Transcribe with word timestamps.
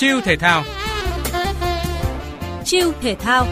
Chiêu 0.00 0.20
thể 0.20 0.36
thao 0.36 0.64
Chiêu 2.64 2.92
thể 3.00 3.14
thao 3.14 3.46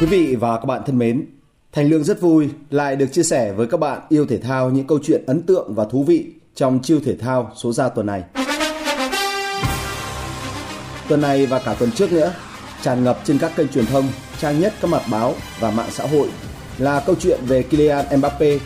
Quý 0.00 0.06
vị 0.06 0.36
và 0.40 0.56
các 0.56 0.64
bạn 0.64 0.82
thân 0.86 0.98
mến, 0.98 1.26
Thành 1.72 1.88
Lương 1.88 2.04
rất 2.04 2.20
vui 2.20 2.48
lại 2.70 2.96
được 2.96 3.06
chia 3.12 3.22
sẻ 3.22 3.52
với 3.52 3.66
các 3.66 3.80
bạn 3.80 4.00
yêu 4.08 4.26
thể 4.26 4.38
thao 4.38 4.70
những 4.70 4.86
câu 4.86 4.98
chuyện 5.02 5.24
ấn 5.26 5.42
tượng 5.42 5.74
và 5.74 5.84
thú 5.84 6.04
vị 6.04 6.26
trong 6.54 6.80
chiêu 6.82 7.00
thể 7.04 7.16
thao 7.16 7.52
số 7.56 7.72
ra 7.72 7.88
tuần 7.88 8.06
này. 8.06 8.22
Tuần 11.08 11.20
này 11.20 11.46
và 11.46 11.58
cả 11.58 11.74
tuần 11.78 11.92
trước 11.92 12.12
nữa, 12.12 12.34
tràn 12.82 13.04
ngập 13.04 13.20
trên 13.24 13.38
các 13.38 13.52
kênh 13.56 13.68
truyền 13.68 13.86
thông, 13.86 14.08
trang 14.40 14.60
nhất 14.60 14.74
các 14.80 14.90
mặt 14.90 15.02
báo 15.10 15.34
và 15.60 15.70
mạng 15.70 15.90
xã 15.90 16.06
hội 16.06 16.28
là 16.78 17.00
câu 17.00 17.14
chuyện 17.20 17.40
về 17.46 17.62
Kylian 17.62 18.06
Mbappe 18.18 18.58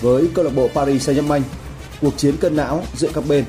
với 0.00 0.28
câu 0.34 0.44
lạc 0.44 0.52
bộ 0.56 0.68
Paris 0.74 1.08
Saint-Germain, 1.08 1.42
cuộc 2.00 2.16
chiến 2.16 2.36
cân 2.36 2.56
não 2.56 2.82
giữa 2.96 3.08
các 3.14 3.24
bên. 3.28 3.44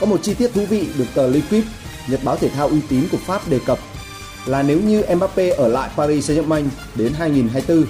Có 0.00 0.06
một 0.06 0.22
chi 0.22 0.34
tiết 0.34 0.50
thú 0.54 0.64
vị 0.66 0.88
được 0.98 1.04
tờ 1.14 1.30
L'Equipe, 1.30 1.62
nhật 2.08 2.20
báo 2.24 2.36
thể 2.36 2.48
thao 2.48 2.68
uy 2.68 2.80
tín 2.88 3.08
của 3.12 3.18
Pháp 3.26 3.48
đề 3.48 3.58
cập 3.66 3.78
là 4.46 4.62
nếu 4.62 4.80
như 4.80 5.02
Mbappe 5.16 5.48
ở 5.48 5.68
lại 5.68 5.90
Paris 5.96 6.30
Saint-Germain 6.30 6.64
đến 6.94 7.12
2024, 7.12 7.86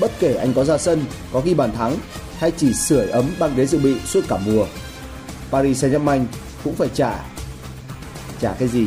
bất 0.00 0.12
kể 0.18 0.34
anh 0.34 0.54
có 0.54 0.64
ra 0.64 0.78
sân, 0.78 1.04
có 1.32 1.40
ghi 1.40 1.54
bàn 1.54 1.72
thắng 1.72 1.96
hay 2.38 2.52
chỉ 2.56 2.72
sưởi 2.72 3.08
ấm 3.08 3.24
băng 3.38 3.56
ghế 3.56 3.66
dự 3.66 3.78
bị 3.78 3.94
suốt 4.06 4.20
cả 4.28 4.38
mùa, 4.46 4.66
Paris 5.50 5.84
Saint-Germain 5.84 6.24
cũng 6.64 6.74
phải 6.74 6.88
trả. 6.94 7.24
Trả 8.40 8.52
cái 8.52 8.68
gì? 8.68 8.86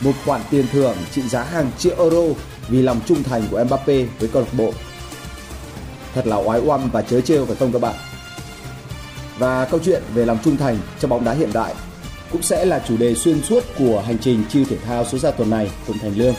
Một 0.00 0.12
khoản 0.24 0.40
tiền 0.50 0.66
thưởng 0.72 0.96
trị 1.12 1.22
giá 1.22 1.42
hàng 1.42 1.70
triệu 1.78 1.96
euro 1.98 2.34
vì 2.68 2.82
lòng 2.82 3.00
trung 3.06 3.22
thành 3.22 3.42
của 3.50 3.64
Mbappe 3.64 4.04
với 4.18 4.28
câu 4.32 4.42
lạc 4.42 4.54
bộ. 4.58 4.72
Thật 6.14 6.26
là 6.26 6.36
oái 6.36 6.60
oăm 6.60 6.90
và 6.90 7.02
chớ 7.02 7.20
trêu 7.20 7.46
phải 7.46 7.56
không 7.56 7.72
các 7.72 7.82
bạn? 7.82 7.94
Và 9.38 9.64
câu 9.64 9.80
chuyện 9.84 10.02
về 10.14 10.26
lòng 10.26 10.38
trung 10.44 10.56
thành 10.56 10.78
trong 11.00 11.10
bóng 11.10 11.24
đá 11.24 11.32
hiện 11.32 11.50
đại 11.54 11.74
cũng 12.32 12.42
sẽ 12.42 12.64
là 12.64 12.82
chủ 12.88 12.96
đề 12.96 13.14
xuyên 13.14 13.42
suốt 13.42 13.64
của 13.78 14.02
hành 14.06 14.18
trình 14.18 14.44
chiêu 14.48 14.64
thể 14.68 14.76
thao 14.76 15.04
số 15.04 15.18
ra 15.18 15.30
tuần 15.30 15.50
này 15.50 15.70
cùng 15.86 15.96
Thành 15.98 16.16
Lương. 16.16 16.34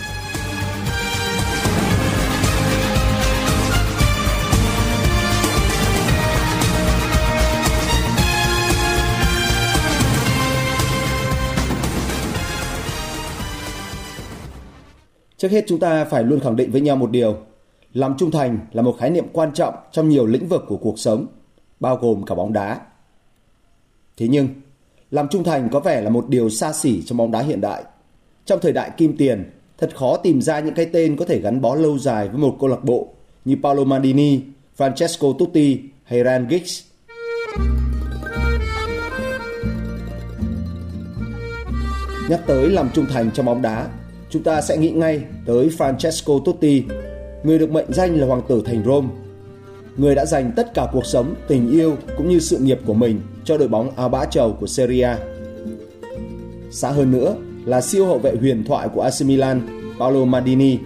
Trước 15.37 15.51
hết 15.51 15.65
chúng 15.67 15.79
ta 15.79 16.05
phải 16.05 16.23
luôn 16.23 16.39
khẳng 16.39 16.55
định 16.55 16.71
với 16.71 16.81
nhau 16.81 16.95
một 16.95 17.11
điều, 17.11 17.37
lòng 17.93 18.15
trung 18.17 18.31
thành 18.31 18.59
là 18.71 18.81
một 18.81 18.95
khái 18.99 19.09
niệm 19.09 19.25
quan 19.33 19.53
trọng 19.53 19.73
trong 19.91 20.09
nhiều 20.09 20.25
lĩnh 20.25 20.47
vực 20.47 20.63
của 20.67 20.77
cuộc 20.77 20.99
sống, 20.99 21.25
bao 21.79 21.95
gồm 21.95 22.23
cả 22.23 22.35
bóng 22.35 22.53
đá. 22.53 22.79
Thế 24.19 24.27
nhưng, 24.27 24.47
làm 25.11 25.27
trung 25.27 25.43
thành 25.43 25.69
có 25.71 25.79
vẻ 25.79 26.01
là 26.01 26.09
một 26.09 26.29
điều 26.29 26.49
xa 26.49 26.73
xỉ 26.73 27.01
trong 27.05 27.17
bóng 27.17 27.31
đá 27.31 27.41
hiện 27.41 27.61
đại. 27.61 27.83
Trong 28.45 28.59
thời 28.61 28.71
đại 28.71 28.91
kim 28.97 29.17
tiền, 29.17 29.51
thật 29.77 29.95
khó 29.95 30.17
tìm 30.17 30.41
ra 30.41 30.59
những 30.59 30.73
cái 30.73 30.85
tên 30.85 31.17
có 31.17 31.25
thể 31.25 31.39
gắn 31.39 31.61
bó 31.61 31.75
lâu 31.75 31.99
dài 31.99 32.27
với 32.27 32.37
một 32.37 32.57
câu 32.59 32.69
lạc 32.69 32.83
bộ 32.83 33.07
như 33.45 33.55
Paolo 33.63 33.83
Maldini, 33.83 34.39
Francesco 34.77 35.33
Totti 35.39 35.79
hay 36.03 36.23
Ryan 36.23 36.47
Giggs. 36.49 36.83
Nhắc 42.29 42.41
tới 42.47 42.69
làm 42.69 42.89
trung 42.93 43.05
thành 43.09 43.31
trong 43.33 43.45
bóng 43.45 43.61
đá, 43.61 43.87
chúng 44.29 44.43
ta 44.43 44.61
sẽ 44.61 44.77
nghĩ 44.77 44.89
ngay 44.89 45.21
tới 45.45 45.69
Francesco 45.77 46.43
Totti, 46.45 46.83
người 47.43 47.59
được 47.59 47.71
mệnh 47.71 47.93
danh 47.93 48.15
là 48.15 48.27
hoàng 48.27 48.41
tử 48.47 48.63
thành 48.65 48.83
Rome. 48.85 49.07
Người 49.99 50.15
đã 50.15 50.25
dành 50.25 50.51
tất 50.55 50.73
cả 50.73 50.87
cuộc 50.91 51.05
sống, 51.05 51.35
tình 51.47 51.71
yêu 51.71 51.97
cũng 52.17 52.29
như 52.29 52.39
sự 52.39 52.57
nghiệp 52.57 52.79
của 52.85 52.93
mình 52.93 53.21
cho 53.43 53.57
đội 53.57 53.67
bóng 53.67 53.91
áo 53.95 54.09
bã 54.09 54.25
trầu 54.25 54.57
của 54.59 54.67
Serie 54.67 55.03
A. 55.03 55.17
Xa 56.71 56.89
hơn 56.89 57.11
nữa 57.11 57.35
là 57.65 57.81
siêu 57.81 58.05
hậu 58.05 58.19
vệ 58.19 58.35
huyền 58.39 58.63
thoại 58.63 58.87
của 58.93 59.01
AC 59.01 59.13
Milan, 59.25 59.61
Paolo 59.99 60.25
Maldini, 60.25 60.77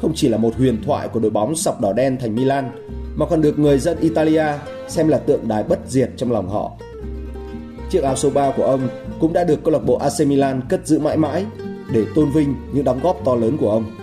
không 0.00 0.12
chỉ 0.14 0.28
là 0.28 0.38
một 0.38 0.56
huyền 0.56 0.82
thoại 0.84 1.08
của 1.08 1.20
đội 1.20 1.30
bóng 1.30 1.56
sọc 1.56 1.80
đỏ 1.80 1.92
đen 1.92 2.16
thành 2.20 2.34
Milan, 2.34 2.70
mà 3.16 3.26
còn 3.26 3.40
được 3.40 3.58
người 3.58 3.78
dân 3.78 3.98
Italia 4.00 4.46
xem 4.88 5.08
là 5.08 5.18
tượng 5.18 5.48
đài 5.48 5.64
bất 5.64 5.78
diệt 5.88 6.10
trong 6.16 6.32
lòng 6.32 6.48
họ. 6.48 6.72
Chiếc 7.90 8.02
áo 8.02 8.16
số 8.16 8.30
3 8.30 8.52
của 8.56 8.64
ông 8.64 8.88
cũng 9.20 9.32
đã 9.32 9.44
được 9.44 9.64
câu 9.64 9.72
lạc 9.72 9.84
bộ 9.86 9.96
AC 9.96 10.26
Milan 10.26 10.60
cất 10.68 10.86
giữ 10.86 10.98
mãi 10.98 11.16
mãi 11.16 11.44
để 11.92 12.04
tôn 12.14 12.30
vinh 12.32 12.54
những 12.72 12.84
đóng 12.84 13.00
góp 13.02 13.20
to 13.24 13.34
lớn 13.34 13.56
của 13.60 13.70
ông. 13.70 13.99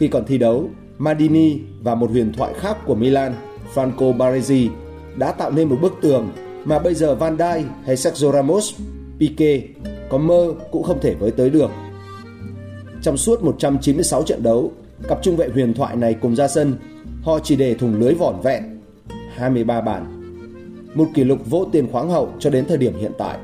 Khi 0.00 0.08
còn 0.08 0.24
thi 0.26 0.38
đấu, 0.38 0.70
Madini 0.98 1.58
và 1.82 1.94
một 1.94 2.10
huyền 2.10 2.32
thoại 2.32 2.54
khác 2.56 2.76
của 2.86 2.94
Milan, 2.94 3.34
Franco 3.74 4.16
Baresi, 4.16 4.68
đã 5.16 5.32
tạo 5.32 5.50
nên 5.50 5.68
một 5.68 5.76
bức 5.82 5.92
tường 6.00 6.30
mà 6.64 6.78
bây 6.78 6.94
giờ 6.94 7.14
Van 7.14 7.36
Dijk 7.36 7.64
hay 7.84 7.96
Sergio 7.96 8.32
Ramos, 8.32 8.74
Pique 9.18 9.60
có 10.10 10.18
mơ 10.18 10.54
cũng 10.72 10.82
không 10.82 11.00
thể 11.00 11.14
với 11.14 11.30
tới 11.30 11.50
được. 11.50 11.70
Trong 13.02 13.16
suốt 13.16 13.42
196 13.42 14.22
trận 14.22 14.42
đấu, 14.42 14.72
cặp 15.08 15.22
trung 15.22 15.36
vệ 15.36 15.48
huyền 15.48 15.74
thoại 15.74 15.96
này 15.96 16.14
cùng 16.14 16.36
ra 16.36 16.48
sân, 16.48 16.74
họ 17.22 17.38
chỉ 17.38 17.56
để 17.56 17.74
thủng 17.74 18.00
lưới 18.00 18.14
vỏn 18.14 18.40
vẹn 18.42 18.62
23 19.34 19.80
bàn. 19.80 20.06
Một 20.94 21.08
kỷ 21.14 21.24
lục 21.24 21.50
vô 21.50 21.64
tiền 21.72 21.88
khoáng 21.92 22.10
hậu 22.10 22.32
cho 22.38 22.50
đến 22.50 22.64
thời 22.68 22.78
điểm 22.78 22.98
hiện 22.98 23.12
tại. 23.18 23.38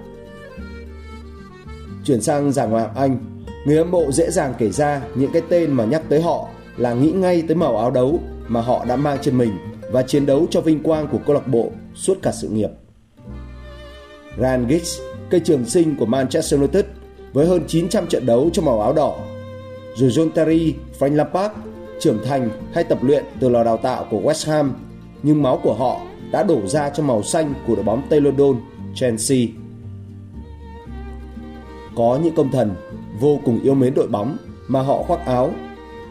Chuyển 2.05 2.21
sang 2.21 2.53
giải 2.53 2.69
ngoại 2.69 2.85
hạng 2.85 2.97
Anh, 2.97 3.19
người 3.67 3.77
hâm 3.77 3.91
mộ 3.91 4.13
dễ 4.13 4.31
dàng 4.31 4.55
kể 4.59 4.71
ra 4.71 5.03
những 5.15 5.33
cái 5.33 5.43
tên 5.49 5.73
mà 5.73 5.85
nhắc 5.85 6.03
tới 6.09 6.21
họ 6.21 6.49
là 6.77 6.95
nghĩ 6.95 7.13
ngay 7.13 7.43
tới 7.49 7.57
màu 7.57 7.77
áo 7.77 7.91
đấu 7.91 8.21
mà 8.49 8.61
họ 8.61 8.85
đã 8.85 8.97
mang 8.97 9.19
trên 9.23 9.39
mình 9.39 9.51
và 9.91 10.03
chiến 10.03 10.27
đấu 10.27 10.47
cho 10.51 10.61
vinh 10.61 10.83
quang 10.83 11.09
của 11.09 11.19
câu 11.27 11.35
lạc 11.35 11.47
bộ 11.47 11.71
suốt 11.95 12.19
cả 12.23 12.33
sự 12.33 12.49
nghiệp. 12.49 12.71
Ryan 14.39 14.69
Giggs, 14.69 15.01
cây 15.31 15.41
trường 15.41 15.65
sinh 15.65 15.97
của 15.97 16.07
Manchester 16.07 16.61
United 16.61 16.85
với 17.33 17.47
hơn 17.47 17.65
900 17.69 18.07
trận 18.07 18.27
đấu 18.27 18.51
trong 18.53 18.65
màu 18.65 18.81
áo 18.81 18.93
đỏ. 18.93 19.17
Rồi 19.97 20.11
John 20.11 20.31
Terry, 20.31 20.75
Frank 20.99 21.15
Lampard, 21.15 21.55
trưởng 22.01 22.25
thành 22.25 22.51
hay 22.73 22.85
tập 22.85 22.99
luyện 23.03 23.25
từ 23.41 23.49
lò 23.49 23.65
đào 23.65 23.77
tạo 23.77 24.07
của 24.11 24.21
West 24.21 24.53
Ham, 24.53 24.75
nhưng 25.23 25.43
máu 25.43 25.61
của 25.63 25.75
họ 25.75 26.01
đã 26.33 26.43
đổ 26.43 26.67
ra 26.67 26.91
cho 26.91 27.03
màu 27.03 27.23
xanh 27.23 27.55
của 27.67 27.75
đội 27.75 27.85
bóng 27.85 28.03
Tây 28.11 28.21
London, 28.21 28.57
Chelsea. 28.95 29.39
Có 31.97 32.19
những 32.23 32.35
công 32.35 32.51
thần 32.51 32.75
vô 33.21 33.41
cùng 33.45 33.61
yêu 33.63 33.75
mến 33.75 33.95
đội 33.95 34.09
bóng 34.09 34.37
mà 34.69 34.81
họ 34.81 35.03
khoác 35.03 35.27
áo, 35.27 35.53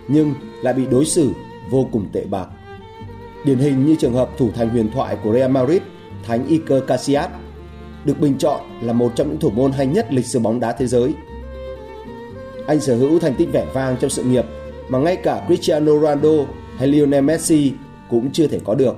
nhưng 0.08 0.34
lại 0.62 0.74
bị 0.74 0.86
đối 0.92 1.06
xử 1.06 1.32
vô 1.70 1.88
cùng 1.92 2.08
tệ 2.14 2.26
bạc. 2.26 2.48
Điển 3.46 3.58
hình 3.58 3.86
như 3.86 3.96
trường 3.96 4.14
hợp 4.14 4.30
thủ 4.38 4.50
thành 4.56 4.70
huyền 4.70 4.92
thoại 4.94 5.18
của 5.24 5.34
Real 5.34 5.52
Madrid, 5.52 5.82
Thánh 6.24 6.48
Iker 6.48 6.84
Casillas, 6.88 7.30
được 8.06 8.20
bình 8.20 8.38
chọn 8.38 8.62
là 8.82 8.94
một 8.94 9.12
trong 9.16 9.30
những 9.30 9.40
thủ 9.40 9.50
môn 9.50 9.72
hay 9.72 9.88
nhất 9.88 10.08
lịch 10.10 10.26
sử 10.26 10.40
bóng 10.40 10.60
đá 10.60 10.72
thế 10.72 10.88
giới. 10.88 11.14
Anh 12.68 12.80
sở 12.80 12.96
hữu 12.96 13.20
thành 13.20 13.34
tích 13.34 13.50
vẻ 13.54 13.66
vang 13.74 13.96
trong 14.00 14.10
sự 14.10 14.24
nghiệp 14.24 14.46
mà 14.90 15.00
ngay 15.00 15.16
cả 15.16 15.44
Cristiano 15.48 16.00
Ronaldo 16.00 16.46
hay 16.78 16.88
Lionel 16.88 17.24
Messi 17.24 17.74
cũng 18.10 18.32
chưa 18.32 18.48
thể 18.48 18.60
có 18.64 18.76
được. 18.76 18.96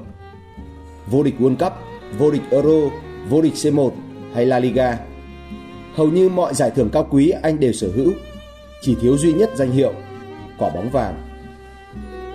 Vô 1.08 1.24
địch 1.24 1.36
World 1.40 1.56
Cup, 1.56 1.74
vô 2.18 2.32
địch 2.32 2.42
Euro, 2.50 2.90
vô 3.30 3.42
địch 3.42 3.54
C1 3.54 3.92
hay 4.34 4.46
La 4.46 4.60
Liga. 4.60 4.98
Hầu 5.98 6.08
như 6.08 6.30
mọi 6.30 6.54
giải 6.54 6.72
thưởng 6.72 6.90
cao 6.94 7.08
quý 7.12 7.30
anh 7.30 7.60
đều 7.60 7.74
sở 7.74 7.88
hữu, 7.96 8.14
chỉ 8.82 8.96
thiếu 9.02 9.18
duy 9.18 9.34
nhất 9.34 9.50
danh 9.56 9.72
hiệu 9.72 9.94
quả 10.58 10.70
bóng 10.70 10.90
vàng. 10.90 11.24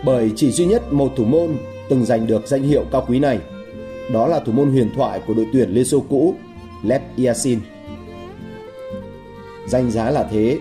Bởi 0.05 0.31
chỉ 0.37 0.51
duy 0.51 0.67
nhất 0.67 0.93
một 0.93 1.13
thủ 1.17 1.25
môn 1.25 1.57
từng 1.89 2.05
giành 2.05 2.27
được 2.27 2.47
danh 2.47 2.63
hiệu 2.63 2.85
cao 2.93 3.05
quý 3.09 3.19
này, 3.19 3.39
đó 4.13 4.27
là 4.27 4.41
thủ 4.41 4.53
môn 4.53 4.71
huyền 4.71 4.91
thoại 4.95 5.21
của 5.27 5.35
đội 5.35 5.47
tuyển 5.53 5.71
Liên 5.71 5.85
Xô 5.85 6.05
cũ 6.09 6.35
Lev 6.83 7.03
Yashin. 7.25 7.59
Danh 9.69 9.91
giá 9.91 10.11
là 10.11 10.29
thế, 10.31 10.59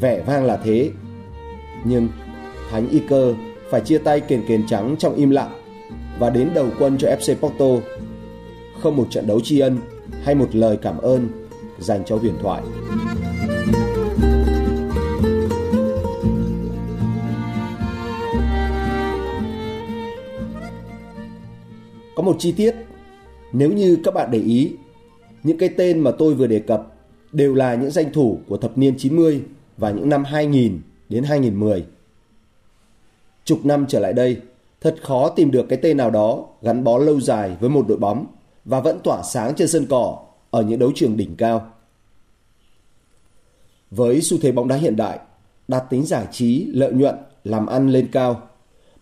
vẻ 0.00 0.22
vang 0.26 0.44
là 0.44 0.56
thế, 0.56 0.90
nhưng 1.84 2.08
Thánh 2.70 2.88
Iker 2.88 3.34
phải 3.70 3.80
chia 3.80 3.98
tay 3.98 4.20
kền 4.20 4.42
kền 4.48 4.66
trắng 4.66 4.96
trong 4.98 5.14
im 5.14 5.30
lặng 5.30 5.62
và 6.18 6.30
đến 6.30 6.50
đầu 6.54 6.68
quân 6.78 6.98
cho 6.98 7.08
FC 7.08 7.34
Porto. 7.34 7.88
Không 8.80 8.96
một 8.96 9.06
trận 9.10 9.26
đấu 9.26 9.40
tri 9.40 9.58
ân 9.58 9.78
hay 10.22 10.34
một 10.34 10.48
lời 10.52 10.78
cảm 10.82 10.98
ơn 10.98 11.45
dành 11.78 12.04
cho 12.06 12.16
huyền 12.16 12.34
thoại. 12.42 12.62
Có 22.16 22.22
một 22.22 22.36
chi 22.38 22.52
tiết, 22.52 22.74
nếu 23.52 23.72
như 23.72 23.98
các 24.04 24.14
bạn 24.14 24.30
để 24.30 24.38
ý, 24.38 24.72
những 25.42 25.58
cái 25.58 25.68
tên 25.68 26.00
mà 26.00 26.10
tôi 26.10 26.34
vừa 26.34 26.46
đề 26.46 26.58
cập 26.58 26.86
đều 27.32 27.54
là 27.54 27.74
những 27.74 27.90
danh 27.90 28.12
thủ 28.12 28.38
của 28.48 28.56
thập 28.56 28.78
niên 28.78 28.94
90 28.98 29.42
và 29.76 29.90
những 29.90 30.08
năm 30.08 30.24
2000 30.24 30.80
đến 31.08 31.24
2010. 31.24 31.84
Chục 33.44 33.64
năm 33.64 33.86
trở 33.88 34.00
lại 34.00 34.12
đây, 34.12 34.40
thật 34.80 34.96
khó 35.02 35.28
tìm 35.28 35.50
được 35.50 35.66
cái 35.68 35.78
tên 35.82 35.96
nào 35.96 36.10
đó 36.10 36.46
gắn 36.62 36.84
bó 36.84 36.98
lâu 36.98 37.20
dài 37.20 37.56
với 37.60 37.70
một 37.70 37.84
đội 37.88 37.98
bóng 37.98 38.26
và 38.64 38.80
vẫn 38.80 38.98
tỏa 39.04 39.22
sáng 39.22 39.54
trên 39.54 39.68
sân 39.68 39.86
cỏ 39.90 40.25
ở 40.50 40.62
những 40.62 40.78
đấu 40.78 40.92
trường 40.94 41.16
đỉnh 41.16 41.36
cao. 41.36 41.72
Với 43.90 44.20
xu 44.20 44.38
thế 44.42 44.52
bóng 44.52 44.68
đá 44.68 44.76
hiện 44.76 44.96
đại, 44.96 45.18
đạt 45.68 45.84
tính 45.90 46.06
giải 46.06 46.26
trí, 46.32 46.66
lợi 46.72 46.92
nhuận, 46.92 47.14
làm 47.44 47.66
ăn 47.66 47.88
lên 47.88 48.08
cao. 48.12 48.48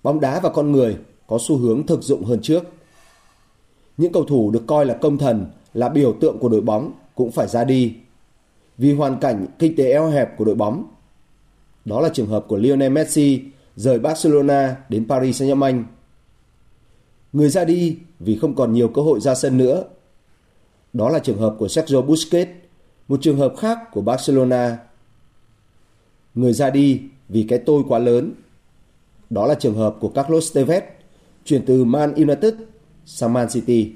Bóng 0.02 0.20
đá 0.20 0.40
và 0.40 0.48
con 0.50 0.72
người 0.72 0.96
có 1.26 1.38
xu 1.40 1.56
hướng 1.56 1.86
thực 1.86 2.02
dụng 2.02 2.24
hơn 2.24 2.40
trước. 2.42 2.64
Những 3.96 4.12
cầu 4.12 4.24
thủ 4.24 4.50
được 4.50 4.62
coi 4.66 4.86
là 4.86 4.94
công 4.94 5.18
thần, 5.18 5.46
là 5.74 5.88
biểu 5.88 6.16
tượng 6.20 6.38
của 6.38 6.48
đội 6.48 6.60
bóng 6.60 6.92
cũng 7.14 7.32
phải 7.32 7.48
ra 7.48 7.64
đi. 7.64 7.94
Vì 8.78 8.94
hoàn 8.94 9.18
cảnh 9.20 9.46
kinh 9.58 9.76
tế 9.76 9.90
eo 9.92 10.10
hẹp 10.10 10.38
của 10.38 10.44
đội 10.44 10.54
bóng. 10.54 10.86
Đó 11.84 12.00
là 12.00 12.08
trường 12.08 12.26
hợp 12.26 12.44
của 12.48 12.56
Lionel 12.56 12.92
Messi 12.92 13.42
rời 13.76 13.98
Barcelona 13.98 14.76
đến 14.88 15.08
Paris 15.08 15.42
Saint-Germain. 15.42 15.82
Người 17.32 17.48
ra 17.48 17.64
đi 17.64 17.98
vì 18.20 18.36
không 18.36 18.54
còn 18.54 18.72
nhiều 18.72 18.88
cơ 18.88 19.02
hội 19.02 19.20
ra 19.20 19.34
sân 19.34 19.58
nữa. 19.58 19.84
Đó 20.94 21.08
là 21.08 21.18
trường 21.18 21.38
hợp 21.38 21.56
của 21.58 21.68
Sergio 21.68 22.02
Busquets, 22.02 22.50
một 23.08 23.22
trường 23.22 23.38
hợp 23.38 23.54
khác 23.58 23.78
của 23.92 24.00
Barcelona. 24.00 24.78
Người 26.34 26.52
ra 26.52 26.70
đi 26.70 27.02
vì 27.28 27.46
cái 27.48 27.58
tôi 27.58 27.82
quá 27.88 27.98
lớn. 27.98 28.32
Đó 29.30 29.46
là 29.46 29.54
trường 29.54 29.74
hợp 29.74 29.96
của 30.00 30.08
Carlos 30.08 30.56
Tevez, 30.56 30.82
chuyển 31.44 31.64
từ 31.66 31.84
Man 31.84 32.14
United 32.14 32.54
sang 33.06 33.32
Man 33.32 33.48
City. 33.48 33.92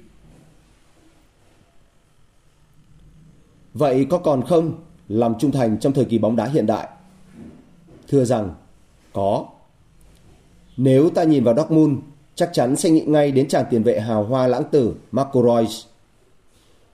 Vậy 3.75 4.07
có 4.11 4.19
còn 4.19 4.47
không 4.47 4.75
làm 5.09 5.35
trung 5.39 5.53
thành 5.53 5.79
trong 5.79 5.93
thời 5.93 6.05
kỳ 6.05 6.19
bóng 6.19 6.37
đá 6.37 6.45
hiện 6.45 6.67
đại? 6.67 6.89
Thưa 8.09 8.25
rằng, 8.25 8.55
có. 9.13 9.47
Nếu 10.77 11.11
ta 11.11 11.25
nhìn 11.25 11.45
vào 11.45 11.57
Dortmund, 11.57 11.99
chắc 12.35 12.51
chắn 12.53 12.77
sẽ 12.77 12.91
nghĩ 12.91 13.05
ngay 13.07 13.33
đến 13.33 13.49
chàng 13.49 13.65
tiền 13.71 13.83
vệ 13.83 14.01
hào 14.01 14.25
hoa 14.25 14.47
lãng 14.47 14.65
tử 14.71 14.95
Marco 15.13 15.43
Reus. 15.43 15.88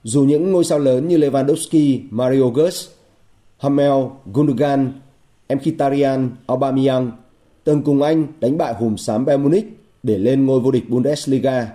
Dù 0.05 0.25
những 0.25 0.53
ngôi 0.53 0.65
sao 0.65 0.79
lớn 0.79 1.09
như 1.09 1.19
Lewandowski, 1.19 2.01
Mario 2.11 2.43
Götze, 2.43 2.91
Hamel, 3.59 4.05
Gundogan, 4.33 4.93
Mkhitaryan, 5.49 6.31
Aubameyang 6.47 7.13
từng 7.65 7.83
cùng 7.83 8.03
anh 8.03 8.27
đánh 8.41 8.59
bại 8.59 8.75
hùm 8.75 8.97
xám 8.97 9.25
Bayern 9.25 9.43
Munich 9.43 9.65
để 10.03 10.19
lên 10.19 10.47
ngôi 10.47 10.61
vô 10.61 10.71
địch 10.71 10.91
Bundesliga. 10.91 11.73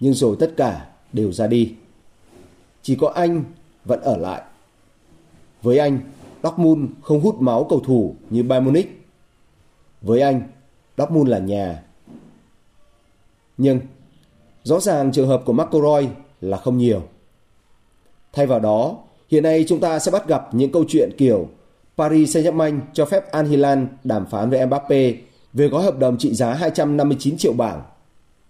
Nhưng 0.00 0.14
rồi 0.14 0.36
tất 0.40 0.52
cả 0.56 0.86
đều 1.12 1.32
ra 1.32 1.46
đi. 1.46 1.74
Chỉ 2.82 2.96
có 2.96 3.08
anh 3.08 3.44
vẫn 3.84 4.00
ở 4.00 4.16
lại. 4.16 4.42
Với 5.62 5.78
anh, 5.78 5.98
Dortmund 6.42 6.90
không 7.02 7.20
hút 7.20 7.40
máu 7.40 7.66
cầu 7.70 7.80
thủ 7.80 8.14
như 8.30 8.42
Bayern 8.42 8.64
Munich. 8.64 9.06
Với 10.02 10.20
anh, 10.20 10.42
Dortmund 10.98 11.28
là 11.28 11.38
nhà. 11.38 11.82
Nhưng, 13.58 13.80
rõ 14.62 14.80
ràng 14.80 15.12
trường 15.12 15.28
hợp 15.28 15.42
của 15.44 15.52
Marco 15.52 15.80
Roy 15.80 16.08
là 16.40 16.56
không 16.56 16.78
nhiều. 16.78 17.02
Thay 18.32 18.46
vào 18.46 18.60
đó, 18.60 18.98
hiện 19.30 19.42
nay 19.42 19.64
chúng 19.68 19.80
ta 19.80 19.98
sẽ 19.98 20.10
bắt 20.10 20.28
gặp 20.28 20.48
những 20.54 20.72
câu 20.72 20.84
chuyện 20.88 21.10
kiểu 21.18 21.48
Paris 21.96 22.36
Saint-Germain 22.36 22.80
cho 22.92 23.04
phép 23.04 23.30
Al 23.30 23.46
Hilal 23.46 23.84
đàm 24.04 24.26
phán 24.26 24.50
với 24.50 24.66
Mbappe 24.66 25.12
về 25.52 25.68
gói 25.68 25.82
hợp 25.82 25.98
đồng 25.98 26.18
trị 26.18 26.34
giá 26.34 26.54
259 26.54 27.36
triệu 27.36 27.52
bảng, 27.52 27.82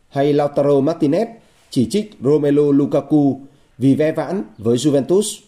hay 0.09 0.33
Lautaro 0.33 0.71
Martinez 0.71 1.27
chỉ 1.71 1.89
trích 1.91 2.11
Romelu 2.23 2.73
Lukaku 2.73 3.41
vì 3.79 3.95
ve 3.95 4.13
vãn 4.13 4.43
với 4.59 4.77
Juventus, 4.77 5.41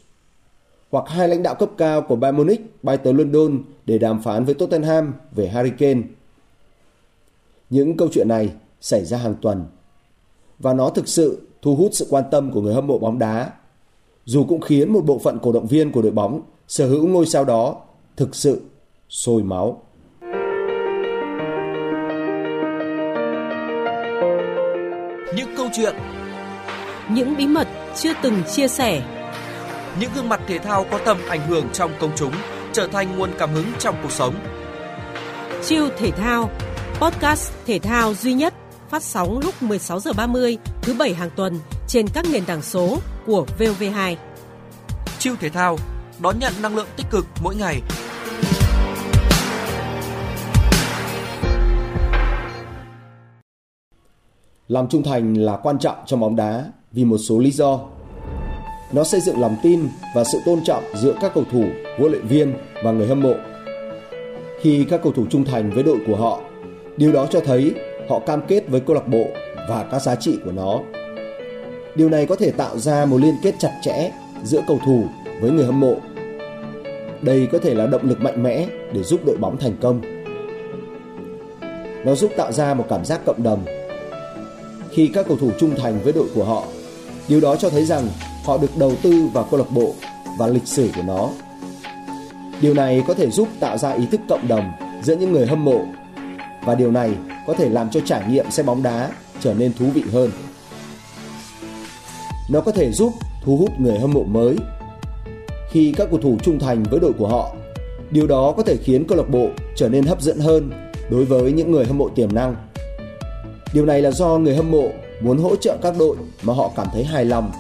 hoặc 0.91 1.05
hai 1.09 1.29
lãnh 1.29 1.43
đạo 1.43 1.55
cấp 1.55 1.71
cao 1.79 2.03
của 2.03 2.17
Bayern 2.17 2.37
Munich 2.37 2.61
bay 2.83 2.97
tới 2.97 3.15
London 3.15 3.63
để 3.87 3.99
đàm 3.99 4.23
phán 4.23 4.45
với 4.45 4.55
Tottenham 4.55 5.15
về 5.33 5.49
Harry 5.49 5.71
Kane. 5.79 6.03
Những 7.71 7.97
câu 7.97 8.09
chuyện 8.13 8.29
này 8.29 8.53
xảy 8.81 9.05
ra 9.05 9.19
hàng 9.19 9.35
tuần 9.43 9.65
và 10.59 10.75
nó 10.75 10.91
thực 10.91 11.09
sự 11.09 11.48
thu 11.63 11.77
hút 11.77 11.91
sự 11.95 12.07
quan 12.11 12.25
tâm 12.31 12.51
của 12.53 12.61
người 12.61 12.75
hâm 12.75 12.87
mộ 12.87 12.99
bóng 12.99 13.19
đá, 13.19 13.51
dù 14.25 14.45
cũng 14.49 14.61
khiến 14.61 14.93
một 14.93 15.05
bộ 15.05 15.19
phận 15.19 15.39
cổ 15.43 15.53
động 15.53 15.67
viên 15.67 15.93
của 15.93 16.03
đội 16.03 16.13
bóng 16.13 16.43
sở 16.69 16.89
hữu 16.89 17.07
ngôi 17.07 17.27
sao 17.27 17.45
đó 17.45 17.77
thực 18.17 18.35
sự 18.35 18.63
sôi 19.09 19.43
máu. 19.43 19.83
Những 25.37 25.49
câu 25.57 25.67
chuyện 25.77 25.95
Những 27.11 27.37
bí 27.37 27.47
mật 27.47 27.69
chưa 27.97 28.13
từng 28.23 28.43
chia 28.53 28.69
sẻ. 28.69 29.03
Những 30.01 30.11
gương 30.15 30.29
mặt 30.29 30.41
thể 30.47 30.59
thao 30.59 30.85
có 30.91 30.99
tầm 31.05 31.17
ảnh 31.29 31.49
hưởng 31.49 31.65
trong 31.73 31.91
công 32.01 32.11
chúng 32.17 32.33
Trở 32.73 32.87
thành 32.87 33.19
nguồn 33.19 33.31
cảm 33.39 33.51
hứng 33.51 33.67
trong 33.79 33.95
cuộc 34.03 34.13
sống. 34.13 34.35
Chiêu 35.65 35.89
thể 35.99 36.11
thao 36.11 36.51
Podcast 37.01 37.53
thể 37.67 37.79
thao 37.79 38.15
duy 38.15 38.33
nhất 38.33 38.55
phát 38.91 39.03
sóng 39.03 39.39
lúc 39.39 39.63
16 39.63 40.01
giờ 40.01 40.13
30 40.17 40.59
thứ 40.83 40.95
bảy 40.99 41.15
hàng 41.15 41.31
tuần 41.37 41.59
trên 41.89 42.07
các 42.09 42.27
nền 42.33 42.45
tảng 42.45 42.63
số 42.63 42.99
của 43.27 43.47
VOV2. 43.59 44.17
Chiêu 45.19 45.35
thể 45.41 45.49
thao 45.49 45.79
đón 46.23 46.39
nhận 46.39 46.53
năng 46.63 46.77
lượng 46.77 46.89
tích 46.97 47.07
cực 47.11 47.27
mỗi 47.43 47.57
ngày 47.57 47.81
Lòng 54.69 54.89
trung 54.91 55.03
thành 55.03 55.35
là 55.35 55.57
quan 55.57 55.79
trọng 55.79 55.97
trong 56.07 56.21
bóng 56.21 56.37
đá 56.37 56.65
vì 56.93 57.05
một 57.05 57.19
số 57.19 57.39
lý 57.39 57.51
do. 57.51 57.81
Nó 58.93 59.05
xây 59.05 59.21
dựng 59.21 59.41
lòng 59.41 59.57
tin 59.63 59.89
và 60.15 60.25
sự 60.25 60.39
tôn 60.45 60.65
trọng 60.65 60.85
giữa 60.97 61.15
các 61.21 61.33
cầu 61.35 61.45
thủ, 61.53 61.65
huấn 61.99 62.13
luyện 62.13 62.27
viên 62.27 62.55
và 62.85 62.93
người 62.93 63.07
hâm 63.07 63.23
mộ. 63.23 63.35
Khi 64.61 64.87
các 64.91 65.01
cầu 65.03 65.13
thủ 65.13 65.27
trung 65.31 65.45
thành 65.45 65.71
với 65.71 65.83
đội 65.83 65.99
của 66.07 66.17
họ, 66.17 66.41
điều 66.97 67.13
đó 67.13 67.27
cho 67.31 67.41
thấy 67.41 67.75
họ 68.09 68.19
cam 68.19 68.43
kết 68.49 68.69
với 68.69 68.81
câu 68.81 68.95
lạc 68.95 69.09
bộ 69.09 69.25
và 69.69 69.85
các 69.91 70.03
giá 70.03 70.15
trị 70.15 70.39
của 70.45 70.53
nó. 70.53 70.81
Điều 71.95 72.09
này 72.09 72.27
có 72.27 72.37
thể 72.37 72.51
tạo 72.51 72.79
ra 72.79 73.05
một 73.05 73.21
liên 73.21 73.35
kết 73.43 73.55
chặt 73.59 73.73
chẽ 73.83 74.11
giữa 74.45 74.61
cầu 74.69 74.79
thủ 74.87 75.05
với 75.41 75.51
người 75.51 75.65
hâm 75.65 75.81
mộ. 75.81 75.95
Đây 77.23 77.49
có 77.53 77.59
thể 77.59 77.75
là 77.75 77.87
động 77.87 78.09
lực 78.09 78.21
mạnh 78.21 78.43
mẽ 78.43 78.67
để 78.93 79.03
giúp 79.03 79.21
đội 79.27 79.37
bóng 79.37 79.57
thành 79.59 79.77
công. 79.81 80.01
Nó 82.05 82.15
giúp 82.15 82.33
tạo 82.37 82.53
ra 82.53 82.75
một 82.75 82.85
cảm 82.89 83.05
giác 83.05 83.21
cộng 83.27 83.43
đồng 83.43 83.65
khi 84.91 85.11
các 85.15 85.27
cầu 85.29 85.37
thủ 85.37 85.51
trung 85.59 85.75
thành 85.77 85.99
với 86.05 86.13
đội 86.13 86.27
của 86.35 86.45
họ. 86.45 86.65
Điều 87.29 87.41
đó 87.41 87.57
cho 87.57 87.71
thấy 87.71 87.85
rằng 87.85 88.09
họ 88.45 88.59
được 88.59 88.71
đầu 88.79 88.93
tư 89.03 89.29
vào 89.33 89.49
câu 89.51 89.59
lạc 89.61 89.71
bộ 89.75 89.95
và 90.39 90.47
lịch 90.47 90.67
sử 90.67 90.91
của 90.97 91.03
nó. 91.07 91.29
Điều 92.61 92.75
này 92.75 93.03
có 93.07 93.15
thể 93.15 93.31
giúp 93.31 93.49
tạo 93.61 93.79
ra 93.79 93.91
ý 93.91 94.07
thức 94.07 94.21
cộng 94.29 94.49
đồng 94.49 94.73
giữa 95.03 95.17
những 95.17 95.33
người 95.33 95.47
hâm 95.47 95.65
mộ 95.65 95.81
và 96.65 96.75
điều 96.75 96.91
này 96.91 97.11
có 97.49 97.55
thể 97.55 97.69
làm 97.69 97.91
cho 97.91 98.01
trải 98.01 98.23
nghiệm 98.31 98.51
xem 98.51 98.67
bóng 98.67 98.83
đá 98.83 99.11
trở 99.41 99.55
nên 99.55 99.73
thú 99.75 99.87
vị 99.95 100.03
hơn. 100.13 100.31
Nó 102.51 102.61
có 102.61 102.73
thể 102.73 102.93
giúp 102.93 103.13
thu 103.45 103.57
hút 103.57 103.71
người 103.79 103.99
hâm 103.99 104.13
mộ 104.13 104.25
mới. 104.25 104.57
Khi 105.71 105.95
các 105.97 106.09
cầu 106.11 106.21
thủ 106.21 106.37
trung 106.43 106.59
thành 106.59 106.83
với 106.83 107.01
đội 107.01 107.13
của 107.13 107.29
họ, 107.29 107.55
điều 108.11 108.27
đó 108.27 108.55
có 108.57 108.63
thể 108.63 108.77
khiến 108.77 109.05
câu 109.05 109.19
lạc 109.19 109.29
bộ 109.31 109.49
trở 109.77 109.89
nên 109.89 110.05
hấp 110.05 110.23
dẫn 110.23 110.39
hơn 110.39 110.71
đối 111.11 111.25
với 111.25 111.53
những 111.53 111.73
người 111.73 111.85
hâm 111.85 111.99
mộ 111.99 112.09
tiềm 112.09 112.35
năng. 112.35 112.57
Điều 113.73 113.87
này 113.87 114.03
là 114.03 114.11
do 114.11 114.39
người 114.39 114.57
hâm 114.57 114.71
mộ 114.71 114.89
muốn 115.21 115.39
hỗ 115.39 115.57
trợ 115.57 115.77
các 115.83 115.95
đội 115.99 116.17
mà 116.43 116.55
họ 116.55 116.71
cảm 116.77 116.87
thấy 116.93 117.05
hài 117.05 117.25
lòng 117.25 117.53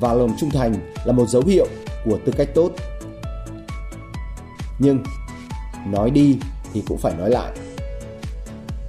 và 0.00 0.14
lòng 0.14 0.34
trung 0.40 0.50
thành 0.50 0.74
là 1.04 1.12
một 1.12 1.28
dấu 1.28 1.42
hiệu 1.46 1.66
của 2.04 2.18
tư 2.24 2.32
cách 2.36 2.48
tốt. 2.54 2.70
Nhưng 4.78 4.98
nói 5.86 6.10
đi 6.10 6.38
thì 6.72 6.82
cũng 6.88 6.98
phải 6.98 7.14
nói 7.18 7.30
lại. 7.30 7.52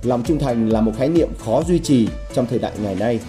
Lòng 0.04 0.24
trung 0.24 0.40
thành 0.40 0.70
là 0.70 0.82
một 0.82 0.92
khái 0.98 1.10
niệm 1.10 1.30
khó 1.46 1.64
duy 1.68 1.80
trì 1.80 2.08
trong 2.34 2.46
thời 2.46 2.60
đại 2.60 2.72
ngày 2.84 2.96
nay. 2.96 3.20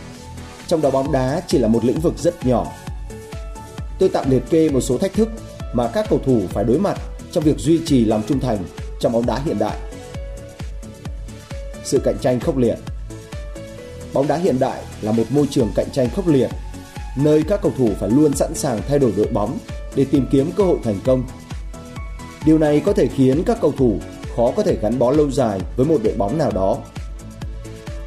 Trong 0.66 0.81
đó 0.81 0.90
bóng 0.90 1.12
đá 1.12 1.43
chỉ 1.47 1.59
là 1.59 1.69
một 1.69 1.85
lĩnh 1.85 2.00
vực 2.00 2.14
rất 2.19 2.47
nhỏ. 2.47 2.66
Tôi 3.99 4.09
tạm 4.09 4.31
liệt 4.31 4.43
kê 4.50 4.69
một 4.69 4.81
số 4.81 4.99
thách 4.99 5.12
thức 5.12 5.28
mà 5.73 5.88
các 5.88 6.07
cầu 6.11 6.21
thủ 6.26 6.40
phải 6.49 6.64
đối 6.64 6.78
mặt 6.78 6.99
trong 7.33 7.45
việc 7.45 7.59
duy 7.59 7.81
trì 7.87 8.04
lòng 8.04 8.23
trung 8.28 8.40
thành 8.40 8.59
trong 9.00 9.12
bóng 9.12 9.26
đá 9.26 9.38
hiện 9.45 9.59
đại. 9.59 9.76
Sự 11.85 12.00
cạnh 12.04 12.16
tranh 12.21 12.40
khốc 12.40 12.57
liệt 12.57 12.76
Bóng 14.14 14.28
đá 14.28 14.37
hiện 14.37 14.59
đại 14.59 14.83
là 15.02 15.12
một 15.12 15.25
môi 15.31 15.47
trường 15.50 15.73
cạnh 15.75 15.90
tranh 15.93 16.09
khốc 16.16 16.28
liệt, 16.28 16.50
nơi 17.16 17.43
các 17.49 17.62
cầu 17.62 17.73
thủ 17.78 17.90
phải 18.00 18.11
luôn 18.11 18.35
sẵn 18.35 18.54
sàng 18.54 18.81
thay 18.88 18.99
đổi 18.99 19.12
đội 19.16 19.26
bóng 19.26 19.59
để 19.95 20.04
tìm 20.04 20.26
kiếm 20.31 20.50
cơ 20.57 20.64
hội 20.64 20.78
thành 20.85 21.00
công. 21.04 21.25
Điều 22.47 22.59
này 22.59 22.81
có 22.81 22.93
thể 22.93 23.07
khiến 23.07 23.43
các 23.47 23.59
cầu 23.61 23.73
thủ 23.78 23.99
khó 24.36 24.52
có 24.56 24.62
thể 24.62 24.76
gắn 24.82 24.98
bó 24.98 25.10
lâu 25.10 25.30
dài 25.30 25.60
với 25.76 25.86
một 25.86 25.98
đội 26.04 26.14
bóng 26.18 26.38
nào 26.38 26.50
đó. 26.50 26.76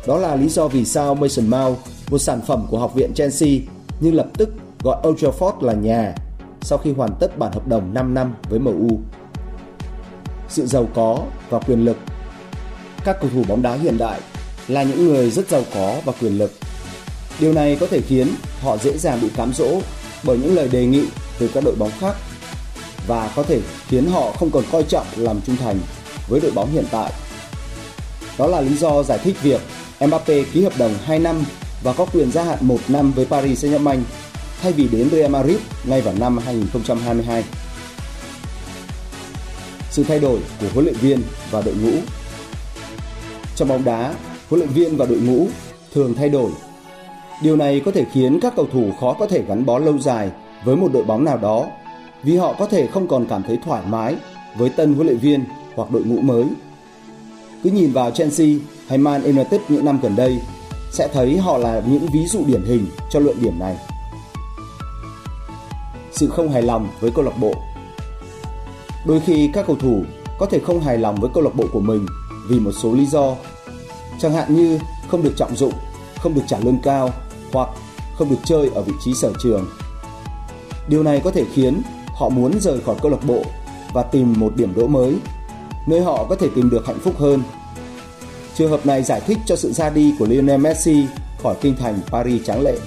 Đó 0.08 0.18
là 0.18 0.36
lý 0.36 0.50
do 0.50 0.68
vì 0.68 0.86
sao 0.86 1.16
Mason 1.16 1.48
Mount, 1.48 1.78
một 2.10 2.18
sản 2.18 2.42
phẩm 2.48 2.68
của 2.70 2.80
học 2.80 2.96
viện 2.96 3.14
Chelsea, 3.14 3.50
nhưng 4.00 4.16
lập 4.16 4.28
tức 4.38 4.50
gọi 4.84 4.98
Old 5.08 5.24
Trafford 5.24 5.62
là 5.62 5.74
nhà 5.74 6.16
sau 6.62 6.78
khi 6.78 6.94
hoàn 6.94 7.10
tất 7.20 7.38
bản 7.38 7.52
hợp 7.52 7.68
đồng 7.68 7.94
5 7.94 8.14
năm 8.14 8.36
với 8.50 8.60
MU. 8.60 9.00
Sự 10.50 10.66
giàu 10.68 10.88
có 10.96 11.20
và 11.50 11.60
quyền 11.60 11.86
lực 11.86 11.98
Các 13.06 13.18
cầu 13.22 13.30
thủ 13.34 13.44
bóng 13.48 13.62
đá 13.62 13.74
hiện 13.74 13.98
đại 13.98 14.20
là 14.68 14.84
những 14.84 15.06
người 15.06 15.32
rất 15.32 15.50
giàu 15.50 15.62
có 15.74 15.96
và 16.06 16.14
quyền 16.22 16.38
lực. 16.38 16.52
Điều 17.40 17.54
này 17.54 17.78
có 17.80 17.88
thể 17.88 18.02
khiến 18.02 18.28
họ 18.62 18.78
dễ 18.78 18.98
dàng 18.98 19.20
bị 19.22 19.30
cám 19.36 19.54
dỗ 19.54 19.82
bởi 20.24 20.38
những 20.38 20.56
lời 20.56 20.68
đề 20.68 20.86
nghị 20.86 21.06
từ 21.40 21.50
các 21.54 21.64
đội 21.64 21.76
bóng 21.76 21.92
khác 22.00 22.16
và 23.08 23.32
có 23.36 23.44
thể 23.44 23.62
khiến 23.88 24.06
họ 24.06 24.32
không 24.32 24.52
còn 24.52 24.64
coi 24.72 24.84
trọng 24.84 25.06
làm 25.16 25.42
trung 25.42 25.56
thành 25.56 25.80
với 26.28 26.40
đội 26.40 26.52
bóng 26.52 26.72
hiện 26.72 26.86
tại. 26.92 27.12
Đó 28.38 28.48
là 28.48 28.62
lý 28.62 28.78
do 28.78 29.04
giải 29.04 29.20
thích 29.24 29.36
việc 29.42 29.62
Mbappe 30.08 30.44
ký 30.54 30.64
hợp 30.64 30.74
đồng 30.78 30.94
2 31.06 31.20
năm 31.20 31.44
và 31.84 31.94
có 31.94 32.06
quyền 32.06 32.32
gia 32.32 32.44
hạn 32.44 32.58
1 32.62 32.78
năm 32.88 33.12
với 33.12 33.26
Paris 33.26 33.66
Saint-Germain 33.66 34.00
thay 34.62 34.72
vì 34.72 34.88
đến 34.88 35.10
Real 35.10 35.32
Madrid 35.32 35.58
ngay 35.84 36.02
vào 36.02 36.14
năm 36.20 36.38
2022. 36.38 37.44
sự 39.98 40.04
thay 40.04 40.20
đổi 40.20 40.40
của 40.62 40.68
huấn 40.74 40.86
luyện 40.86 40.96
viên 40.96 41.22
và 41.52 41.62
đội 41.62 41.76
ngũ. 41.76 41.92
Trong 43.56 43.68
bóng 43.68 43.84
đá, 43.84 44.14
huấn 44.50 44.60
luyện 44.60 44.70
viên 44.70 44.98
và 44.98 45.06
đội 45.06 45.20
ngũ 45.20 45.48
thường 45.94 46.14
thay 46.14 46.30
đổi. 46.30 46.52
Điều 47.44 47.56
này 47.56 47.82
có 47.86 47.92
thể 47.92 48.06
khiến 48.14 48.40
các 48.42 48.54
cầu 48.56 48.68
thủ 48.74 48.92
khó 49.00 49.14
có 49.20 49.28
thể 49.28 49.44
gắn 49.48 49.66
bó 49.66 49.80
lâu 49.80 50.00
dài 50.00 50.32
với 50.66 50.76
một 50.76 50.90
đội 50.94 51.04
bóng 51.04 51.24
nào 51.24 51.38
đó 51.38 51.66
vì 52.24 52.38
họ 52.38 52.54
có 52.60 52.68
thể 52.68 52.88
không 52.88 53.08
còn 53.08 53.26
cảm 53.30 53.44
thấy 53.44 53.58
thoải 53.66 53.82
mái 53.88 54.16
với 54.58 54.70
tân 54.70 54.94
huấn 54.94 55.08
luyện 55.08 55.18
viên 55.18 55.44
hoặc 55.78 55.92
đội 55.92 56.04
ngũ 56.04 56.22
mới. 56.22 56.46
Cứ 57.64 57.70
nhìn 57.70 57.92
vào 57.92 58.12
Chelsea 58.12 58.48
hay 58.88 58.98
Man 58.98 59.24
United 59.24 59.62
những 59.70 59.86
năm 59.86 60.00
gần 60.02 60.16
đây 60.16 60.38
sẽ 60.92 61.08
thấy 61.14 61.38
họ 61.38 61.58
là 61.58 61.82
những 61.88 62.06
ví 62.14 62.28
dụ 62.28 62.40
điển 62.48 62.64
hình 62.64 62.86
cho 63.10 63.20
luận 63.20 63.38
điểm 63.42 63.60
này. 63.60 63.78
Sự 66.12 66.28
không 66.30 66.50
hài 66.50 66.62
lòng 66.62 66.88
với 67.00 67.12
câu 67.12 67.26
lạc 67.26 67.38
bộ 67.40 67.54
Đôi 69.08 69.20
khi 69.20 69.50
các 69.54 69.68
cầu 69.68 69.76
thủ 69.76 70.04
có 70.38 70.46
thể 70.46 70.60
không 70.60 70.80
hài 70.80 70.98
lòng 70.98 71.16
với 71.22 71.30
câu 71.34 71.44
lạc 71.44 71.56
bộ 71.56 71.66
của 71.72 71.80
mình 71.80 72.06
vì 72.48 72.60
một 72.60 72.72
số 72.72 72.94
lý 72.94 73.06
do. 73.06 73.36
Chẳng 74.20 74.34
hạn 74.34 74.56
như 74.56 74.80
không 75.08 75.24
được 75.24 75.34
trọng 75.38 75.56
dụng, 75.56 75.74
không 76.16 76.34
được 76.34 76.42
trả 76.48 76.60
lương 76.60 76.78
cao 76.84 77.10
hoặc 77.54 77.70
không 78.16 78.30
được 78.30 78.40
chơi 78.46 78.70
ở 78.76 78.82
vị 78.82 78.94
trí 79.06 79.14
sở 79.14 79.34
trường. 79.44 79.66
Điều 80.88 81.04
này 81.04 81.22
có 81.24 81.32
thể 81.32 81.46
khiến 81.54 81.82
họ 82.16 82.30
muốn 82.30 82.60
rời 82.60 82.80
khỏi 82.80 82.96
câu 83.02 83.12
lạc 83.12 83.26
bộ 83.28 83.44
và 83.94 84.04
tìm 84.04 84.34
một 84.38 84.56
điểm 84.56 84.74
đỗ 84.76 84.88
mới, 84.88 85.16
nơi 85.88 86.02
họ 86.02 86.26
có 86.30 86.36
thể 86.36 86.48
tìm 86.56 86.70
được 86.70 86.86
hạnh 86.86 87.00
phúc 87.00 87.14
hơn. 87.18 87.44
Trường 88.56 88.72
hợp 88.72 88.86
này 88.86 89.04
giải 89.04 89.22
thích 89.28 89.38
cho 89.46 89.56
sự 89.56 89.74
ra 89.74 89.90
đi 89.90 90.14
của 90.20 90.26
Lionel 90.26 90.62
Messi 90.62 91.06
khỏi 91.44 91.56
kinh 91.62 91.76
thành 91.76 92.00
Paris 92.12 92.46
tráng 92.46 92.62
lệ. 92.62 92.78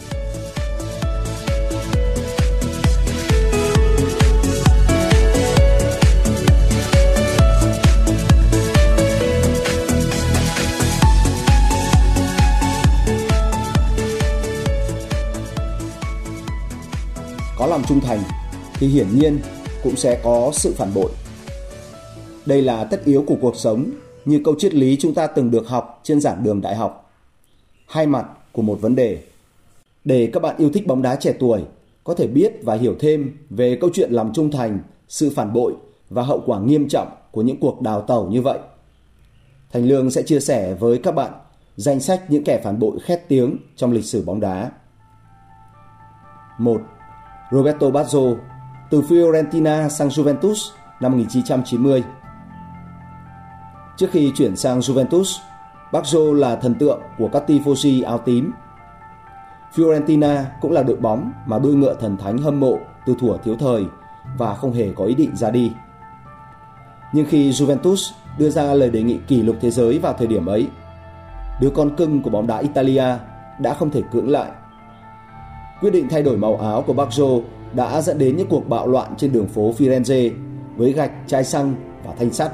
Có 17.59 17.67
lòng 17.67 17.83
trung 17.89 18.01
thành 18.01 18.23
thì 18.75 18.87
hiển 18.87 19.07
nhiên 19.19 19.41
cũng 19.83 19.97
sẽ 19.97 20.21
có 20.25 20.51
sự 20.55 20.75
phản 20.79 20.95
bội. 20.95 21.11
Đây 22.47 22.63
là 22.63 22.85
tất 22.85 23.05
yếu 23.05 23.25
của 23.27 23.37
cuộc 23.41 23.57
sống 23.57 23.91
như 24.25 24.41
câu 24.45 24.55
triết 24.59 24.75
lý 24.75 24.97
chúng 25.01 25.15
ta 25.15 25.27
từng 25.27 25.51
được 25.51 25.69
học 25.69 26.01
trên 26.03 26.21
giảng 26.21 26.43
đường 26.43 26.61
đại 26.61 26.77
học. 26.77 27.11
Hai 27.87 28.07
mặt 28.07 28.27
của 28.53 28.63
một 28.63 28.81
vấn 28.81 28.95
đề. 28.95 29.23
Để 30.05 30.31
các 30.33 30.43
bạn 30.43 30.57
yêu 30.59 30.71
thích 30.75 30.87
bóng 30.87 31.03
đá 31.03 31.17
trẻ 31.17 31.35
tuổi 31.39 31.65
có 32.05 32.15
thể 32.15 32.27
biết 32.27 32.53
và 32.63 32.75
hiểu 32.75 32.95
thêm 33.01 33.37
về 33.51 33.79
câu 33.81 33.91
chuyện 33.95 34.13
lòng 34.13 34.31
trung 34.35 34.51
thành, 34.51 34.79
sự 35.09 35.33
phản 35.37 35.53
bội 35.53 35.75
và 36.11 36.23
hậu 36.23 36.43
quả 36.47 36.61
nghiêm 36.61 36.89
trọng 36.89 37.09
của 37.31 37.43
những 37.43 37.61
cuộc 37.61 37.81
đào 37.81 38.03
tẩu 38.03 38.29
như 38.29 38.43
vậy. 38.43 38.59
Thành 39.73 39.87
Lương 39.87 40.11
sẽ 40.11 40.23
chia 40.23 40.41
sẻ 40.41 40.75
với 40.75 40.99
các 40.99 41.15
bạn 41.15 41.33
danh 41.77 42.01
sách 42.01 42.31
những 42.31 42.45
kẻ 42.45 42.61
phản 42.65 42.79
bội 42.79 42.99
khét 43.03 43.29
tiếng 43.29 43.57
trong 43.77 43.93
lịch 43.93 44.05
sử 44.05 44.23
bóng 44.25 44.41
đá. 44.41 44.71
1. 46.59 46.81
Roberto 47.51 47.91
Baggio 47.91 48.21
từ 48.91 49.01
Fiorentina 49.01 49.89
sang 49.89 50.09
Juventus 50.09 50.71
năm 51.01 51.13
1990. 51.13 52.03
Trước 54.01 54.11
khi 54.11 54.33
chuyển 54.37 54.57
sang 54.57 54.81
Juventus, 54.81 55.39
Baggio 55.93 56.35
là 56.35 56.57
thần 56.57 56.75
tượng 56.75 57.01
của 57.19 57.29
các 57.33 57.43
tifosi 57.47 58.07
áo 58.07 58.19
tím. 58.19 58.53
Fiorentina 59.75 60.43
cũng 60.61 60.73
là 60.73 60.83
đội 60.83 60.97
bóng 60.97 61.33
mà 61.47 61.59
đôi 61.59 61.75
ngựa 61.75 61.95
thần 61.95 62.17
thánh 62.17 62.39
hâm 62.39 62.61
mộ 62.61 62.79
từ 63.07 63.15
thuở 63.21 63.37
thiếu 63.45 63.57
thời 63.59 63.85
và 64.39 64.55
không 64.55 64.73
hề 64.73 64.93
có 64.97 65.05
ý 65.05 65.15
định 65.15 65.37
ra 65.37 65.51
đi. 65.51 65.73
Nhưng 67.13 67.27
khi 67.27 67.51
Juventus 67.51 68.13
đưa 68.39 68.51
ra 68.51 68.75
lời 68.75 68.91
đề 68.91 69.03
nghị 69.03 69.19
kỷ 69.29 69.43
lục 69.43 69.57
thế 69.61 69.71
giới 69.71 69.99
vào 69.99 70.13
thời 70.13 70.27
điểm 70.27 70.47
ấy, 70.47 70.69
đứa 71.61 71.71
con 71.71 71.97
cưng 71.97 72.23
của 72.23 72.31
bóng 72.31 72.47
đá 72.47 72.59
Italia 72.59 73.05
đã 73.61 73.75
không 73.75 73.91
thể 73.91 74.03
cưỡng 74.13 74.29
lại. 74.29 74.51
Quyết 75.81 75.91
định 75.91 76.09
thay 76.11 76.23
đổi 76.23 76.37
màu 76.37 76.57
áo 76.57 76.83
của 76.87 76.93
Baggio 76.93 77.29
đã 77.73 78.01
dẫn 78.01 78.19
đến 78.19 78.37
những 78.37 78.49
cuộc 78.49 78.69
bạo 78.69 78.87
loạn 78.87 79.15
trên 79.17 79.33
đường 79.33 79.49
phố 79.49 79.75
Firenze 79.79 80.33
với 80.77 80.93
gạch, 80.93 81.13
chai 81.27 81.45
xăng 81.45 81.75
và 82.05 82.15
thanh 82.19 82.31
sắt. 82.31 82.53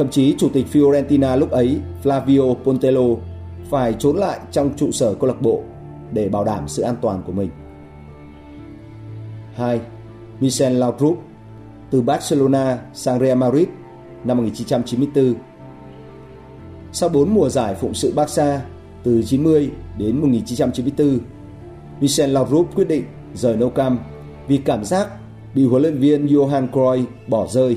Thậm 0.00 0.10
chí 0.10 0.34
chủ 0.38 0.48
tịch 0.48 0.66
Fiorentina 0.72 1.36
lúc 1.36 1.50
ấy, 1.50 1.80
Flavio 2.02 2.54
Pontello, 2.54 3.02
phải 3.70 3.92
trốn 3.92 4.16
lại 4.16 4.38
trong 4.50 4.76
trụ 4.76 4.90
sở 4.90 5.14
câu 5.14 5.28
lạc 5.28 5.42
bộ 5.42 5.62
để 6.12 6.28
bảo 6.28 6.44
đảm 6.44 6.68
sự 6.68 6.82
an 6.82 6.94
toàn 7.00 7.22
của 7.26 7.32
mình. 7.32 7.50
2. 9.54 9.80
Michel 10.40 10.72
Laudrup 10.72 11.22
từ 11.90 12.02
Barcelona 12.02 12.78
sang 12.94 13.20
Real 13.20 13.38
Madrid 13.38 13.68
năm 14.24 14.36
1994. 14.36 15.34
Sau 16.92 17.08
4 17.08 17.34
mùa 17.34 17.48
giải 17.48 17.74
phụng 17.74 17.94
sự 17.94 18.12
Barca 18.16 18.62
từ 19.02 19.22
90 19.22 19.70
đến 19.98 20.20
1994, 20.20 21.18
Michel 22.00 22.30
Laudrup 22.30 22.74
quyết 22.74 22.88
định 22.88 23.04
rời 23.34 23.56
Nou 23.56 23.70
Camp 23.70 24.00
vì 24.48 24.56
cảm 24.56 24.84
giác 24.84 25.08
bị 25.54 25.64
huấn 25.66 25.82
luyện 25.82 25.98
viên 25.98 26.26
Johan 26.26 26.68
Cruyff 26.70 27.04
bỏ 27.28 27.46
rơi. 27.46 27.76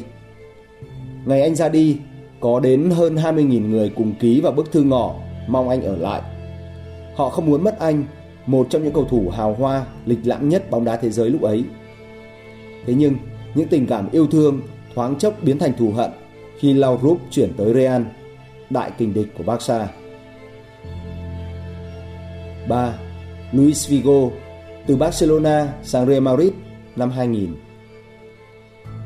Ngày 1.25 1.42
anh 1.42 1.56
ra 1.56 1.70
đi, 1.70 1.98
có 2.43 2.59
đến 2.59 2.89
hơn 2.89 3.15
20.000 3.15 3.69
người 3.69 3.89
cùng 3.95 4.13
ký 4.19 4.41
vào 4.41 4.51
bức 4.51 4.71
thư 4.71 4.83
ngỏ 4.83 5.15
mong 5.47 5.69
anh 5.69 5.81
ở 5.81 5.95
lại. 5.95 6.21
Họ 7.15 7.29
không 7.29 7.45
muốn 7.45 7.63
mất 7.63 7.79
anh, 7.79 8.03
một 8.45 8.67
trong 8.69 8.83
những 8.83 8.93
cầu 8.93 9.05
thủ 9.05 9.29
hào 9.29 9.53
hoa, 9.53 9.85
lịch 10.05 10.19
lãm 10.23 10.50
nhất 10.50 10.71
bóng 10.71 10.85
đá 10.85 10.97
thế 10.97 11.09
giới 11.09 11.29
lúc 11.29 11.41
ấy. 11.41 11.63
Thế 12.85 12.93
nhưng, 12.93 13.15
những 13.55 13.67
tình 13.67 13.88
cảm 13.88 14.09
yêu 14.12 14.27
thương 14.27 14.62
thoáng 14.95 15.15
chốc 15.15 15.33
biến 15.41 15.59
thành 15.59 15.73
thù 15.77 15.91
hận 15.91 16.12
khi 16.59 16.73
Laudrup 16.73 17.17
chuyển 17.31 17.53
tới 17.57 17.73
Real, 17.73 18.01
đại 18.69 18.91
kình 18.97 19.13
địch 19.13 19.27
của 19.38 19.43
Barca. 19.43 19.88
3. 22.69 22.93
Luis 23.51 23.91
Figo 23.91 24.29
từ 24.88 24.95
Barcelona 24.95 25.73
sang 25.83 26.05
Real 26.07 26.21
Madrid 26.21 26.51
năm 26.95 27.12
2000. 27.12 27.55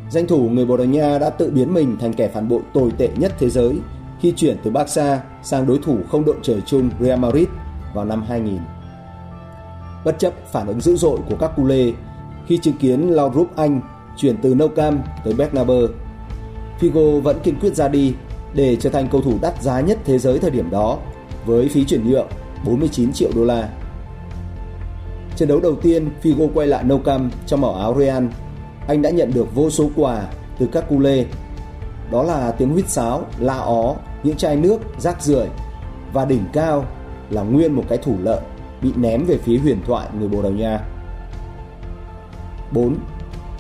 Danh 0.10 0.28
thủ 0.28 0.50
người 0.50 0.66
Bồ 0.66 0.78
Đào 0.78 0.88
Nha 0.88 1.18
đã 1.18 1.30
tự 1.30 1.52
biến 1.52 1.74
mình 1.74 1.98
thành 2.00 2.14
kẻ 2.14 2.28
phản 2.28 2.50
bội 2.50 2.62
tồi 2.74 2.92
tệ 2.98 3.10
nhất 3.18 3.34
thế 3.40 3.50
giới 3.50 3.76
khi 4.20 4.32
chuyển 4.32 4.58
từ 4.64 4.72
Barca 4.72 5.22
sang 5.44 5.68
đối 5.68 5.80
thủ 5.80 5.98
không 6.10 6.26
đội 6.26 6.36
trời 6.42 6.62
chung 6.66 6.90
Real 7.00 7.20
Madrid 7.20 7.48
vào 7.94 8.06
năm 8.06 8.24
2000. 8.28 8.60
Bất 10.06 10.20
chấp 10.20 10.34
phản 10.52 10.68
ứng 10.68 10.82
dữ 10.82 10.96
dội 10.96 11.20
của 11.30 11.36
các 11.40 11.52
culé 11.56 11.92
khi 12.48 12.58
chứng 12.58 12.78
kiến 12.78 13.10
Laudrup 13.10 13.56
Anh 13.56 13.82
chuyển 14.18 14.38
từ 14.42 14.56
Nou 14.56 14.68
Camp 14.68 15.06
tới 15.24 15.34
Bernabeu, 15.34 15.88
Figo 16.80 17.22
vẫn 17.22 17.40
kiên 17.44 17.60
quyết 17.60 17.76
ra 17.76 17.88
đi 17.88 18.14
để 18.54 18.76
trở 18.76 18.90
thành 18.90 19.08
cầu 19.12 19.22
thủ 19.22 19.34
đắt 19.42 19.64
giá 19.64 19.82
nhất 19.82 19.98
thế 20.06 20.20
giới 20.20 20.40
thời 20.40 20.52
điểm 20.52 20.70
đó 20.70 20.98
với 21.46 21.70
phí 21.70 21.86
chuyển 21.86 22.10
nhượng 22.10 22.28
49 22.66 23.14
triệu 23.14 23.30
đô 23.36 23.44
la. 23.44 23.70
Trận 25.36 25.50
đấu 25.50 25.60
đầu 25.60 25.76
tiên 25.76 26.10
Figo 26.24 26.50
quay 26.54 26.68
lại 26.68 26.84
Nou 26.84 27.00
Camp 27.00 27.34
trong 27.46 27.62
màu 27.62 27.76
áo 27.76 27.96
Real, 28.00 28.24
anh 28.88 29.02
đã 29.02 29.10
nhận 29.10 29.34
được 29.34 29.56
vô 29.56 29.70
số 29.70 29.90
quà 29.96 30.28
từ 30.60 30.68
các 30.72 30.86
culé. 30.90 31.26
Đó 32.12 32.24
là 32.24 32.52
tiếng 32.52 32.70
huýt 32.70 32.90
sáo, 32.90 33.26
la 33.40 33.58
ó, 33.58 33.96
những 34.24 34.38
chai 34.38 34.56
nước, 34.56 34.78
rác 35.00 35.22
rưởi 35.22 35.48
và 36.14 36.26
đỉnh 36.26 36.44
cao 36.54 36.86
là 37.30 37.42
nguyên 37.42 37.74
một 37.74 37.84
cái 37.90 37.98
thủ 37.98 38.16
lợn 38.22 38.44
bị 38.82 38.92
ném 38.96 39.26
về 39.26 39.38
phía 39.38 39.58
huyền 39.58 39.78
thoại 39.86 40.08
người 40.20 40.28
Bồ 40.28 40.42
Đào 40.42 40.52
Nha. 40.52 40.80
4. 42.72 42.96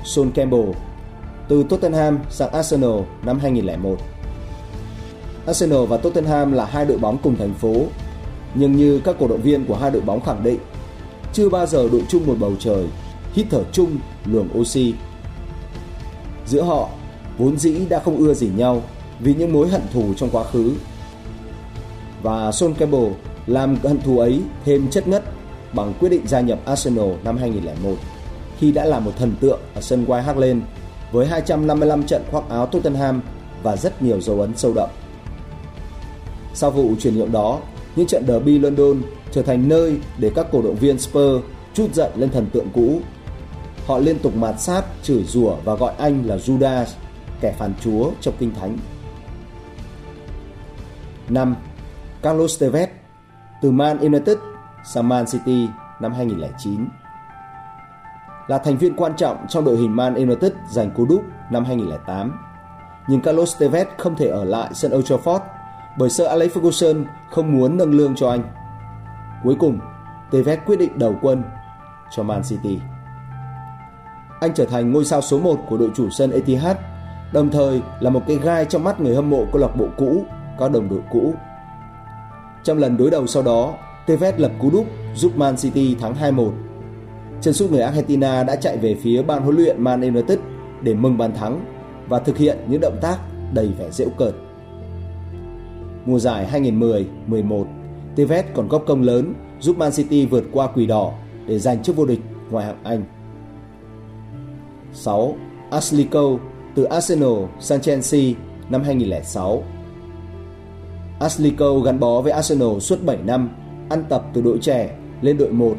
Son 0.03 0.31
Campbell 0.31 0.71
từ 1.47 1.63
Tottenham 1.63 2.19
sang 2.29 2.51
Arsenal 2.51 2.99
năm 3.23 3.39
2001. 3.39 3.97
Arsenal 5.45 5.85
và 5.85 5.97
Tottenham 5.97 6.51
là 6.51 6.65
hai 6.65 6.85
đội 6.85 6.97
bóng 6.97 7.17
cùng 7.23 7.35
thành 7.35 7.53
phố, 7.53 7.73
nhưng 8.55 8.75
như 8.75 9.01
các 9.03 9.15
cổ 9.19 9.27
động 9.27 9.41
viên 9.41 9.65
của 9.65 9.75
hai 9.75 9.91
đội 9.91 10.01
bóng 10.01 10.21
khẳng 10.21 10.43
định, 10.43 10.59
chưa 11.33 11.49
bao 11.49 11.65
giờ 11.65 11.89
đội 11.91 12.03
chung 12.09 12.27
một 12.27 12.35
bầu 12.39 12.53
trời, 12.59 12.85
hít 13.33 13.45
thở 13.49 13.63
chung 13.71 13.97
luồng 14.25 14.59
oxy. 14.59 14.93
Giữa 16.47 16.61
họ, 16.61 16.89
vốn 17.37 17.57
dĩ 17.57 17.85
đã 17.89 17.99
không 17.99 18.17
ưa 18.17 18.33
gì 18.33 18.49
nhau 18.55 18.81
vì 19.19 19.33
những 19.33 19.53
mối 19.53 19.67
hận 19.67 19.81
thù 19.93 20.13
trong 20.13 20.29
quá 20.29 20.43
khứ. 20.43 20.73
Và 22.23 22.51
Son 22.51 22.73
Campbell 22.73 23.11
làm 23.47 23.75
hận 23.83 24.01
thù 24.01 24.19
ấy 24.19 24.41
thêm 24.65 24.89
chất 24.89 25.07
ngất 25.07 25.23
bằng 25.73 25.93
quyết 25.99 26.09
định 26.09 26.27
gia 26.27 26.39
nhập 26.39 26.59
Arsenal 26.65 27.11
năm 27.23 27.37
2001 27.37 27.95
khi 28.59 28.71
đã 28.71 28.85
là 28.85 28.99
một 28.99 29.11
thần 29.17 29.35
tượng 29.39 29.59
ở 29.75 29.81
sân 29.81 30.05
White 30.05 30.21
Hart 30.21 30.37
Lane 30.37 30.59
với 31.11 31.27
255 31.27 32.03
trận 32.03 32.21
khoác 32.31 32.49
áo 32.49 32.65
Tottenham 32.65 33.21
và 33.63 33.77
rất 33.77 34.01
nhiều 34.01 34.21
dấu 34.21 34.41
ấn 34.41 34.57
sâu 34.57 34.73
đậm. 34.75 34.89
Sau 36.53 36.71
vụ 36.71 36.91
chuyển 36.99 37.17
nhượng 37.17 37.31
đó, 37.31 37.59
những 37.95 38.07
trận 38.07 38.23
derby 38.27 38.59
London 38.59 39.01
trở 39.31 39.41
thành 39.41 39.69
nơi 39.69 39.97
để 40.17 40.31
các 40.35 40.47
cổ 40.51 40.61
động 40.61 40.75
viên 40.75 40.99
Spurs 40.99 41.43
chút 41.73 41.93
giận 41.93 42.11
lên 42.15 42.29
thần 42.29 42.45
tượng 42.53 42.67
cũ. 42.73 42.99
Họ 43.87 43.97
liên 43.97 44.19
tục 44.19 44.35
mạt 44.35 44.59
sát, 44.59 44.85
chửi 45.03 45.23
rủa 45.23 45.55
và 45.63 45.75
gọi 45.75 45.93
anh 45.97 46.23
là 46.25 46.35
Judas, 46.35 46.85
kẻ 47.41 47.53
phản 47.57 47.73
chúa 47.81 48.11
trong 48.21 48.33
kinh 48.39 48.55
thánh. 48.55 48.77
5. 51.29 51.55
Carlos 52.21 52.63
Tevez 52.63 52.87
từ 53.61 53.71
Man 53.71 53.97
United 53.97 54.37
sang 54.83 55.09
Man 55.09 55.25
City 55.25 55.67
năm 55.99 56.13
2009. 56.13 56.87
Là 58.47 58.57
thành 58.57 58.77
viên 58.77 58.95
quan 58.95 59.15
trọng 59.15 59.45
trong 59.49 59.65
đội 59.65 59.77
hình 59.77 59.95
Man 59.95 60.15
United 60.15 60.51
giành 60.71 60.91
cú 60.91 61.05
đúp 61.05 61.21
năm 61.51 61.65
2008. 61.65 62.39
nhưng 63.07 63.21
Carlos 63.21 63.61
Tevez 63.61 63.85
không 63.97 64.15
thể 64.15 64.27
ở 64.27 64.43
lại 64.43 64.69
sân 64.73 64.95
Old 64.95 65.11
Trafford 65.11 65.39
bởi 65.97 66.09
Sir 66.09 66.27
Alex 66.27 66.51
Ferguson 66.51 67.03
không 67.31 67.57
muốn 67.57 67.77
nâng 67.77 67.91
lương 67.91 68.15
cho 68.15 68.29
anh. 68.29 68.43
Cuối 69.43 69.55
cùng, 69.59 69.79
Tevez 70.31 70.57
quyết 70.65 70.79
định 70.79 70.99
đầu 70.99 71.15
quân 71.21 71.43
cho 72.11 72.23
Man 72.23 72.41
City. 72.43 72.79
Anh 74.39 74.51
trở 74.55 74.65
thành 74.65 74.91
ngôi 74.91 75.05
sao 75.05 75.21
số 75.21 75.39
1 75.39 75.59
của 75.69 75.77
đội 75.77 75.89
chủ 75.95 76.09
sân 76.09 76.31
Etihad, 76.31 76.77
đồng 77.33 77.49
thời 77.49 77.81
là 77.99 78.09
một 78.09 78.21
cái 78.27 78.37
gai 78.37 78.65
trong 78.65 78.83
mắt 78.83 78.99
người 78.99 79.15
hâm 79.15 79.29
mộ 79.29 79.45
câu 79.51 79.61
lạc 79.61 79.75
bộ 79.75 79.87
cũ, 79.97 80.23
các 80.59 80.71
đồng 80.71 80.89
đội 80.89 80.99
cũ. 81.11 81.33
Trong 82.63 82.77
lần 82.77 82.97
đối 82.97 83.09
đầu 83.09 83.27
sau 83.27 83.43
đó, 83.43 83.73
Tevez 84.07 84.33
lập 84.37 84.51
cú 84.59 84.69
đúp 84.71 84.85
giúp 85.15 85.37
Man 85.37 85.55
City 85.55 85.95
thắng 85.99 86.15
2-1. 86.15 86.51
Chân 87.41 87.53
sút 87.53 87.71
người 87.71 87.81
Argentina 87.81 88.43
đã 88.43 88.55
chạy 88.55 88.77
về 88.77 88.95
phía 88.95 89.23
ban 89.23 89.41
huấn 89.43 89.55
luyện 89.55 89.83
Man 89.83 90.01
United 90.01 90.39
để 90.81 90.93
mừng 90.93 91.17
bàn 91.17 91.33
thắng 91.33 91.65
và 92.07 92.19
thực 92.19 92.37
hiện 92.37 92.57
những 92.67 92.81
động 92.81 92.97
tác 93.01 93.17
đầy 93.53 93.69
vẻ 93.79 93.91
dễu 93.91 94.09
cợt. 94.17 94.33
Mùa 96.05 96.19
giải 96.19 96.47
2010-11, 97.29 97.65
Tevez 98.15 98.43
còn 98.53 98.67
góp 98.67 98.83
công 98.87 99.01
lớn 99.01 99.33
giúp 99.59 99.77
Man 99.77 99.91
City 99.91 100.25
vượt 100.25 100.43
qua 100.51 100.67
quỷ 100.67 100.85
đỏ 100.85 101.11
để 101.47 101.59
giành 101.59 101.83
chức 101.83 101.95
vô 101.95 102.05
địch 102.05 102.19
ngoại 102.49 102.65
hạng 102.65 102.83
Anh. 102.83 103.03
6. 104.97 105.35
Ashley 105.71 106.03
Cole 106.03 106.37
từ 106.75 106.83
Arsenal 106.83 107.33
sang 107.59 107.81
Chelsea 107.81 108.21
năm 108.69 108.83
2006 108.83 109.63
Ashley 111.19 111.51
Cole 111.51 111.85
gắn 111.85 111.99
bó 111.99 112.21
với 112.21 112.31
Arsenal 112.31 112.79
suốt 112.79 113.03
7 113.05 113.17
năm, 113.25 113.49
ăn 113.89 114.03
tập 114.09 114.25
từ 114.33 114.41
đội 114.41 114.57
trẻ 114.61 114.97
lên 115.21 115.37
đội 115.37 115.51
1, 115.51 115.75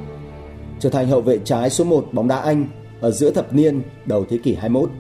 trở 0.81 0.91
thành 0.91 1.09
hậu 1.09 1.21
vệ 1.21 1.39
trái 1.45 1.71
số 1.71 1.85
1 1.85 2.09
bóng 2.13 2.29
đá 2.29 2.37
Anh 2.37 2.67
ở 3.01 3.11
giữa 3.11 3.31
thập 3.31 3.55
niên 3.55 3.83
đầu 4.07 4.25
thế 4.29 4.39
kỷ 4.43 4.55
21. 4.55 4.91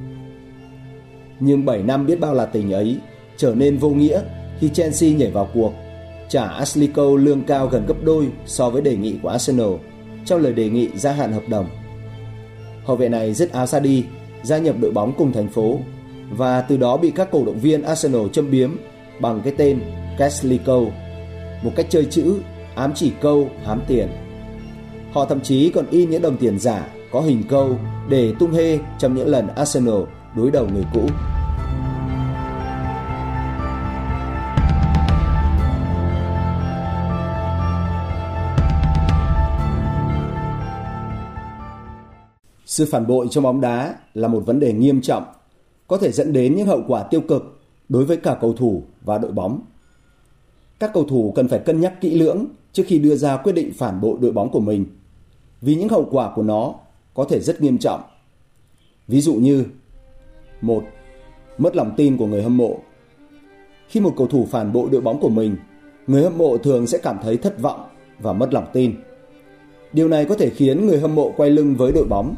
Nhưng 1.40 1.64
7 1.64 1.82
năm 1.82 2.06
biết 2.06 2.20
bao 2.20 2.34
là 2.34 2.46
tình 2.46 2.72
ấy 2.72 2.98
trở 3.36 3.54
nên 3.54 3.76
vô 3.76 3.90
nghĩa 3.90 4.20
khi 4.58 4.68
Chelsea 4.68 5.10
nhảy 5.10 5.30
vào 5.30 5.48
cuộc, 5.54 5.72
trả 6.28 6.48
Ashley 6.48 6.86
Cole 6.86 7.24
lương 7.24 7.42
cao 7.42 7.66
gần 7.66 7.86
gấp 7.86 8.04
đôi 8.04 8.28
so 8.46 8.70
với 8.70 8.82
đề 8.82 8.96
nghị 8.96 9.18
của 9.22 9.28
Arsenal 9.28 9.72
trong 10.24 10.40
lời 10.40 10.52
đề 10.52 10.68
nghị 10.68 10.88
gia 10.94 11.12
hạn 11.12 11.32
hợp 11.32 11.42
đồng. 11.48 11.66
Hậu 12.88 12.96
vệ 12.96 13.08
này 13.08 13.34
dứt 13.34 13.52
áo 13.52 13.66
ra 13.66 13.80
đi, 13.80 14.04
gia 14.42 14.58
nhập 14.58 14.76
đội 14.80 14.90
bóng 14.90 15.12
cùng 15.18 15.32
thành 15.32 15.48
phố 15.48 15.78
và 16.30 16.60
từ 16.60 16.76
đó 16.76 16.96
bị 16.96 17.10
các 17.10 17.28
cổ 17.30 17.44
động 17.44 17.58
viên 17.58 17.82
Arsenal 17.82 18.22
châm 18.32 18.50
biếm 18.50 18.76
bằng 19.20 19.40
cái 19.44 19.52
tên 19.56 19.80
Cashley 20.18 20.58
Cole, 20.58 20.90
một 21.62 21.70
cách 21.76 21.86
chơi 21.90 22.04
chữ 22.04 22.34
ám 22.74 22.92
chỉ 22.94 23.12
câu 23.20 23.48
hám 23.64 23.80
tiền. 23.88 24.08
Họ 25.12 25.24
thậm 25.24 25.40
chí 25.40 25.70
còn 25.70 25.86
in 25.90 26.10
những 26.10 26.22
đồng 26.22 26.36
tiền 26.36 26.58
giả 26.58 26.88
có 27.12 27.20
hình 27.20 27.42
câu 27.48 27.76
để 28.08 28.32
tung 28.38 28.52
hê 28.52 28.78
trong 28.98 29.14
những 29.14 29.28
lần 29.28 29.48
Arsenal 29.48 30.02
đối 30.36 30.50
đầu 30.50 30.68
người 30.74 30.84
cũ. 30.94 31.06
Sự 42.78 42.86
phản 42.90 43.06
bội 43.06 43.26
trong 43.30 43.44
bóng 43.44 43.60
đá 43.60 43.94
là 44.14 44.28
một 44.28 44.42
vấn 44.46 44.60
đề 44.60 44.72
nghiêm 44.72 45.00
trọng, 45.00 45.24
có 45.86 45.98
thể 45.98 46.12
dẫn 46.12 46.32
đến 46.32 46.56
những 46.56 46.66
hậu 46.66 46.82
quả 46.88 47.02
tiêu 47.02 47.20
cực 47.20 47.60
đối 47.88 48.04
với 48.04 48.16
cả 48.16 48.38
cầu 48.40 48.52
thủ 48.52 48.82
và 49.04 49.18
đội 49.18 49.32
bóng. 49.32 49.60
Các 50.80 50.90
cầu 50.94 51.04
thủ 51.04 51.32
cần 51.36 51.48
phải 51.48 51.58
cân 51.58 51.80
nhắc 51.80 52.00
kỹ 52.00 52.18
lưỡng 52.18 52.46
trước 52.72 52.82
khi 52.86 52.98
đưa 52.98 53.16
ra 53.16 53.36
quyết 53.36 53.52
định 53.52 53.72
phản 53.76 54.00
bội 54.00 54.18
đội 54.20 54.32
bóng 54.32 54.50
của 54.50 54.60
mình, 54.60 54.86
vì 55.60 55.74
những 55.74 55.88
hậu 55.88 56.08
quả 56.10 56.32
của 56.34 56.42
nó 56.42 56.74
có 57.14 57.24
thể 57.24 57.40
rất 57.40 57.60
nghiêm 57.60 57.78
trọng. 57.78 58.00
Ví 59.08 59.20
dụ 59.20 59.34
như 59.34 59.64
một 60.60 60.84
Mất 61.58 61.76
lòng 61.76 61.94
tin 61.96 62.16
của 62.16 62.26
người 62.26 62.42
hâm 62.42 62.56
mộ. 62.56 62.78
Khi 63.88 64.00
một 64.00 64.14
cầu 64.16 64.26
thủ 64.26 64.46
phản 64.50 64.72
bội 64.72 64.88
đội 64.92 65.00
bóng 65.00 65.20
của 65.20 65.28
mình, 65.28 65.56
người 66.06 66.22
hâm 66.22 66.38
mộ 66.38 66.58
thường 66.58 66.86
sẽ 66.86 66.98
cảm 66.98 67.18
thấy 67.22 67.36
thất 67.36 67.60
vọng 67.60 67.80
và 68.18 68.32
mất 68.32 68.54
lòng 68.54 68.66
tin. 68.72 68.94
Điều 69.92 70.08
này 70.08 70.24
có 70.24 70.34
thể 70.34 70.50
khiến 70.50 70.86
người 70.86 71.00
hâm 71.00 71.14
mộ 71.14 71.32
quay 71.36 71.50
lưng 71.50 71.74
với 71.74 71.92
đội 71.92 72.04
bóng 72.04 72.34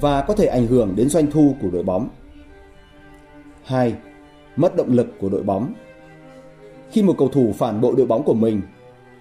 và 0.00 0.22
có 0.22 0.34
thể 0.34 0.46
ảnh 0.46 0.66
hưởng 0.66 0.96
đến 0.96 1.08
doanh 1.08 1.30
thu 1.30 1.56
của 1.62 1.70
đội 1.72 1.82
bóng. 1.82 2.08
2. 3.64 3.94
Mất 4.56 4.76
động 4.76 4.92
lực 4.92 5.06
của 5.20 5.28
đội 5.28 5.42
bóng. 5.42 5.74
Khi 6.90 7.02
một 7.02 7.14
cầu 7.18 7.28
thủ 7.28 7.52
phản 7.58 7.80
bội 7.80 7.94
đội 7.96 8.06
bóng 8.06 8.22
của 8.22 8.34
mình, 8.34 8.60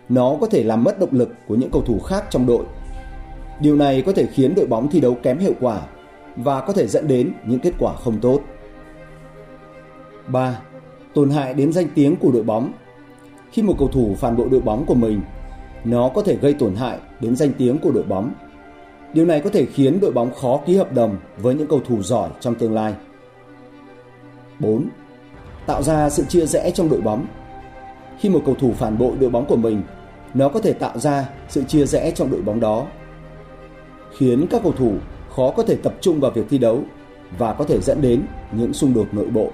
nó 0.10 0.38
có 0.42 0.48
thể 0.48 0.64
làm 0.64 0.84
mất 0.84 1.00
động 1.00 1.10
lực 1.12 1.30
của 1.48 1.56
những 1.56 1.72
cầu 1.72 1.82
thủ 1.82 2.00
khác 2.00 2.26
trong 2.30 2.46
đội. 2.46 2.66
Điều 3.62 3.76
này 3.76 4.02
có 4.02 4.12
thể 4.12 4.26
khiến 4.26 4.56
đội 4.56 4.68
bóng 4.68 4.90
thi 4.90 5.00
đấu 5.00 5.18
kém 5.24 5.38
hiệu 5.38 5.54
quả 5.60 5.82
và 6.36 6.62
có 6.62 6.74
thể 6.74 6.88
dẫn 6.88 7.08
đến 7.08 7.34
những 7.46 7.60
kết 7.60 7.74
quả 7.80 7.94
không 7.94 8.20
tốt. 8.22 8.42
3. 10.28 10.62
Tổn 11.14 11.30
hại 11.30 11.54
đến 11.54 11.74
danh 11.74 11.88
tiếng 11.96 12.16
của 12.16 12.32
đội 12.32 12.44
bóng. 12.44 12.72
Khi 13.52 13.62
một 13.62 13.76
cầu 13.80 13.88
thủ 13.88 14.16
phản 14.18 14.38
bội 14.38 14.50
đội 14.52 14.62
bóng 14.62 14.86
của 14.86 14.96
mình, 14.96 15.22
nó 15.84 16.10
có 16.16 16.22
thể 16.22 16.38
gây 16.38 16.54
tổn 16.54 16.76
hại 16.76 16.98
đến 17.20 17.36
danh 17.36 17.52
tiếng 17.58 17.78
của 17.78 17.92
đội 17.92 18.04
bóng. 18.04 18.34
Điều 19.14 19.26
này 19.26 19.40
có 19.40 19.50
thể 19.50 19.66
khiến 19.66 20.00
đội 20.00 20.12
bóng 20.12 20.34
khó 20.34 20.60
ký 20.66 20.78
hợp 20.78 20.94
đồng 20.94 21.18
với 21.38 21.56
những 21.56 21.68
cầu 21.68 21.82
thủ 21.88 22.04
giỏi 22.04 22.30
trong 22.40 22.56
tương 22.56 22.74
lai. 22.74 22.94
4. 24.60 24.90
Tạo 25.66 25.84
ra 25.84 26.10
sự 26.10 26.24
chia 26.24 26.46
rẽ 26.46 26.72
trong 26.72 26.90
đội 26.90 27.02
bóng. 27.02 27.26
Khi 28.20 28.30
một 28.30 28.42
cầu 28.46 28.56
thủ 28.56 28.74
phản 28.74 28.98
bội 28.98 29.12
đội 29.20 29.30
bóng 29.30 29.46
của 29.46 29.56
mình, 29.56 29.82
nó 30.34 30.50
có 30.50 30.60
thể 30.60 30.74
tạo 30.74 31.00
ra 31.00 31.30
sự 31.50 31.64
chia 31.64 31.86
rẽ 31.86 32.12
trong 32.12 32.32
đội 32.32 32.42
bóng 32.42 32.60
đó, 32.60 32.88
khiến 34.18 34.48
các 34.50 34.64
cầu 34.64 34.72
thủ 34.72 34.94
khó 35.36 35.52
có 35.52 35.64
thể 35.64 35.76
tập 35.76 35.94
trung 36.02 36.20
vào 36.20 36.32
việc 36.32 36.46
thi 36.50 36.58
đấu 36.58 36.84
và 37.38 37.54
có 37.54 37.66
thể 37.66 37.82
dẫn 37.82 38.02
đến 38.02 38.22
những 38.52 38.74
xung 38.74 38.94
đột 38.94 39.08
nội 39.12 39.28
bộ. 39.28 39.52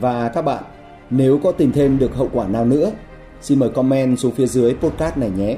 Và 0.00 0.28
các 0.28 0.42
bạn, 0.42 0.64
nếu 1.10 1.40
có 1.42 1.52
tìm 1.52 1.72
thêm 1.72 1.98
được 1.98 2.14
hậu 2.14 2.28
quả 2.32 2.48
nào 2.48 2.64
nữa, 2.64 2.92
xin 3.40 3.58
mời 3.58 3.68
comment 3.68 4.18
xuống 4.18 4.32
phía 4.32 4.46
dưới 4.46 4.74
podcast 4.74 5.16
này 5.16 5.30
nhé. 5.30 5.56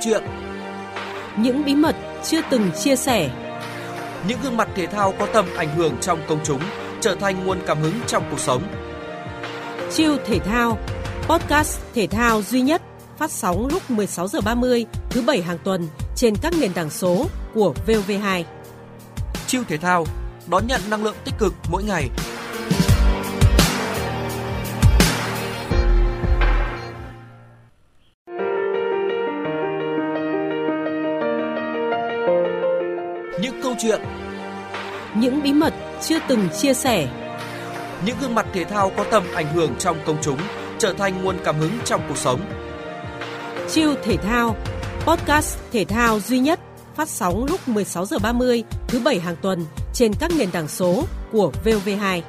Chuyện, 0.00 0.22
Những 1.36 1.64
bí 1.64 1.74
mật 1.74 1.96
chưa 2.24 2.40
từng 2.50 2.70
chia 2.72 2.96
sẻ, 2.96 3.30
những 4.28 4.38
gương 4.42 4.56
mặt 4.56 4.68
thể 4.74 4.86
thao 4.86 5.14
có 5.18 5.26
tầm 5.26 5.46
ảnh 5.56 5.76
hưởng 5.76 5.94
trong 6.00 6.20
công 6.28 6.40
chúng 6.44 6.60
trở 7.00 7.14
thành 7.14 7.46
nguồn 7.46 7.58
cảm 7.66 7.80
hứng 7.80 7.94
trong 8.06 8.24
cuộc 8.30 8.40
sống. 8.40 8.62
Chiêu 9.92 10.16
thể 10.26 10.38
thao, 10.38 10.78
podcast 11.28 11.80
thể 11.94 12.06
thao 12.06 12.42
duy 12.42 12.60
nhất 12.60 12.82
phát 13.18 13.30
sóng 13.30 13.66
lúc 13.66 13.90
16 13.90 14.28
giờ 14.28 14.40
30 14.40 14.86
thứ 15.10 15.22
bảy 15.22 15.42
hàng 15.42 15.58
tuần 15.64 15.88
trên 16.16 16.34
các 16.42 16.54
nền 16.60 16.72
tảng 16.72 16.90
số 16.90 17.26
của 17.54 17.74
VOV2. 17.86 18.44
Chiêu 19.46 19.62
thể 19.68 19.76
thao 19.76 20.06
đón 20.50 20.66
nhận 20.66 20.80
năng 20.90 21.04
lượng 21.04 21.16
tích 21.24 21.34
cực 21.38 21.54
mỗi 21.70 21.84
ngày. 21.84 22.08
Chuyện, 33.82 34.00
Những 35.14 35.42
bí 35.42 35.52
mật 35.52 35.74
chưa 36.02 36.18
từng 36.28 36.48
chia 36.48 36.74
sẻ, 36.74 37.08
những 38.06 38.16
gương 38.20 38.34
mặt 38.34 38.46
thể 38.52 38.64
thao 38.64 38.90
có 38.96 39.04
tầm 39.04 39.24
ảnh 39.34 39.54
hưởng 39.54 39.74
trong 39.78 39.96
công 40.06 40.16
chúng 40.22 40.38
trở 40.78 40.92
thành 40.92 41.24
nguồn 41.24 41.36
cảm 41.44 41.58
hứng 41.58 41.72
trong 41.84 42.00
cuộc 42.08 42.16
sống. 42.16 42.40
Chiêu 43.68 43.94
thể 44.02 44.16
thao, 44.16 44.56
podcast 45.06 45.58
thể 45.72 45.84
thao 45.84 46.20
duy 46.20 46.38
nhất 46.38 46.60
phát 46.94 47.08
sóng 47.08 47.44
lúc 47.44 47.68
16 47.68 48.06
giờ 48.06 48.18
30 48.18 48.62
thứ 48.88 49.00
bảy 49.04 49.20
hàng 49.20 49.36
tuần 49.42 49.64
trên 49.92 50.12
các 50.20 50.30
nền 50.38 50.50
tảng 50.50 50.68
số 50.68 51.04
của 51.32 51.52
VOV2. 51.64 52.20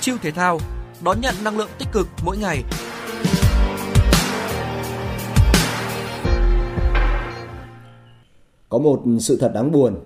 Chiêu 0.00 0.16
thể 0.22 0.30
thao 0.30 0.58
đón 1.04 1.20
nhận 1.20 1.34
năng 1.44 1.58
lượng 1.58 1.70
tích 1.78 1.88
cực 1.92 2.08
mỗi 2.24 2.36
ngày. 2.36 2.62
Có 8.68 8.78
một 8.78 9.02
sự 9.20 9.38
thật 9.40 9.50
đáng 9.54 9.72
buồn 9.72 9.96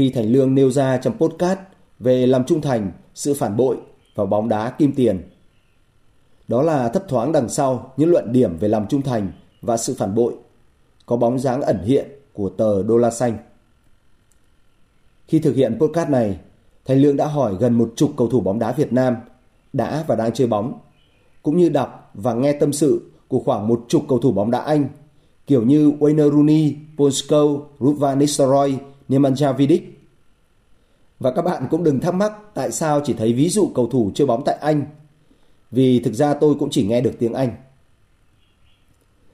khi 0.00 0.10
Thành 0.10 0.32
Lương 0.32 0.54
nêu 0.54 0.70
ra 0.70 0.96
trong 0.96 1.18
podcast 1.18 1.58
về 1.98 2.26
lòng 2.26 2.44
trung 2.46 2.60
thành, 2.60 2.92
sự 3.14 3.34
phản 3.34 3.56
bội 3.56 3.76
và 4.14 4.24
bóng 4.24 4.48
đá 4.48 4.70
kim 4.70 4.92
tiền. 4.92 5.30
Đó 6.48 6.62
là 6.62 6.88
thấp 6.88 7.04
thoáng 7.08 7.32
đằng 7.32 7.48
sau 7.48 7.92
những 7.96 8.10
luận 8.10 8.32
điểm 8.32 8.58
về 8.58 8.68
lòng 8.68 8.86
trung 8.88 9.02
thành 9.02 9.32
và 9.62 9.76
sự 9.76 9.94
phản 9.98 10.14
bội, 10.14 10.34
có 11.06 11.16
bóng 11.16 11.38
dáng 11.38 11.62
ẩn 11.62 11.82
hiện 11.84 12.06
của 12.32 12.48
tờ 12.48 12.82
Đô 12.82 12.96
la 12.96 13.10
Xanh. 13.10 13.38
Khi 15.28 15.38
thực 15.38 15.54
hiện 15.54 15.78
podcast 15.80 16.10
này, 16.10 16.38
Thành 16.84 17.02
Lương 17.02 17.16
đã 17.16 17.26
hỏi 17.26 17.54
gần 17.60 17.74
một 17.78 17.92
chục 17.96 18.10
cầu 18.16 18.28
thủ 18.28 18.40
bóng 18.40 18.58
đá 18.58 18.72
Việt 18.72 18.92
Nam 18.92 19.16
đã 19.72 20.04
và 20.06 20.16
đang 20.16 20.32
chơi 20.32 20.46
bóng 20.46 20.78
cũng 21.42 21.56
như 21.56 21.68
đọc 21.68 22.10
và 22.14 22.34
nghe 22.34 22.52
tâm 22.52 22.72
sự 22.72 23.10
của 23.28 23.40
khoảng 23.40 23.68
một 23.68 23.84
chục 23.88 24.02
cầu 24.08 24.18
thủ 24.18 24.32
bóng 24.32 24.50
đá 24.50 24.58
Anh 24.60 24.88
kiểu 25.46 25.62
như 25.62 25.90
Wayne 25.90 26.30
Rooney, 26.30 26.74
Paul 26.98 27.10
Scholes, 27.10 27.60
Ruud 27.80 27.98
van 27.98 28.18
Nistelrooy, 28.18 28.74
Nemanja 29.10 29.52
Vidic. 29.52 30.00
Và 31.18 31.32
các 31.32 31.42
bạn 31.42 31.66
cũng 31.70 31.84
đừng 31.84 32.00
thắc 32.00 32.14
mắc 32.14 32.32
tại 32.54 32.72
sao 32.72 33.00
chỉ 33.04 33.12
thấy 33.12 33.32
ví 33.32 33.48
dụ 33.48 33.70
cầu 33.74 33.86
thủ 33.86 34.10
chơi 34.14 34.26
bóng 34.26 34.42
tại 34.44 34.56
Anh. 34.60 34.84
Vì 35.70 36.00
thực 36.00 36.14
ra 36.14 36.34
tôi 36.34 36.54
cũng 36.54 36.70
chỉ 36.70 36.86
nghe 36.86 37.00
được 37.00 37.12
tiếng 37.18 37.32
Anh. 37.32 37.50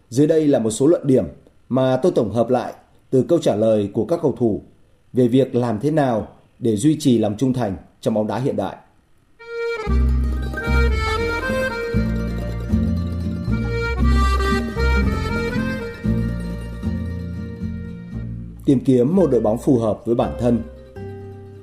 Dưới 0.08 0.26
đây 0.26 0.46
là 0.46 0.58
một 0.58 0.70
số 0.70 0.86
luận 0.86 1.06
điểm 1.06 1.24
mà 1.68 1.96
tôi 1.96 2.12
tổng 2.12 2.32
hợp 2.32 2.50
lại 2.50 2.74
từ 3.10 3.24
câu 3.28 3.38
trả 3.38 3.54
lời 3.54 3.90
của 3.92 4.04
các 4.04 4.18
cầu 4.22 4.34
thủ 4.38 4.62
về 5.12 5.28
việc 5.28 5.54
làm 5.54 5.80
thế 5.80 5.90
nào 5.90 6.28
để 6.58 6.76
duy 6.76 6.96
trì 7.00 7.18
lòng 7.18 7.36
trung 7.38 7.52
thành 7.52 7.76
trong 8.00 8.14
bóng 8.14 8.26
đá 8.26 8.38
hiện 8.38 8.56
đại. 8.56 8.76
Tìm 18.66 18.80
kiếm 18.80 19.16
một 19.16 19.30
đội 19.30 19.40
bóng 19.40 19.58
phù 19.58 19.78
hợp 19.78 20.02
với 20.04 20.14
bản 20.14 20.36
thân. 20.40 20.62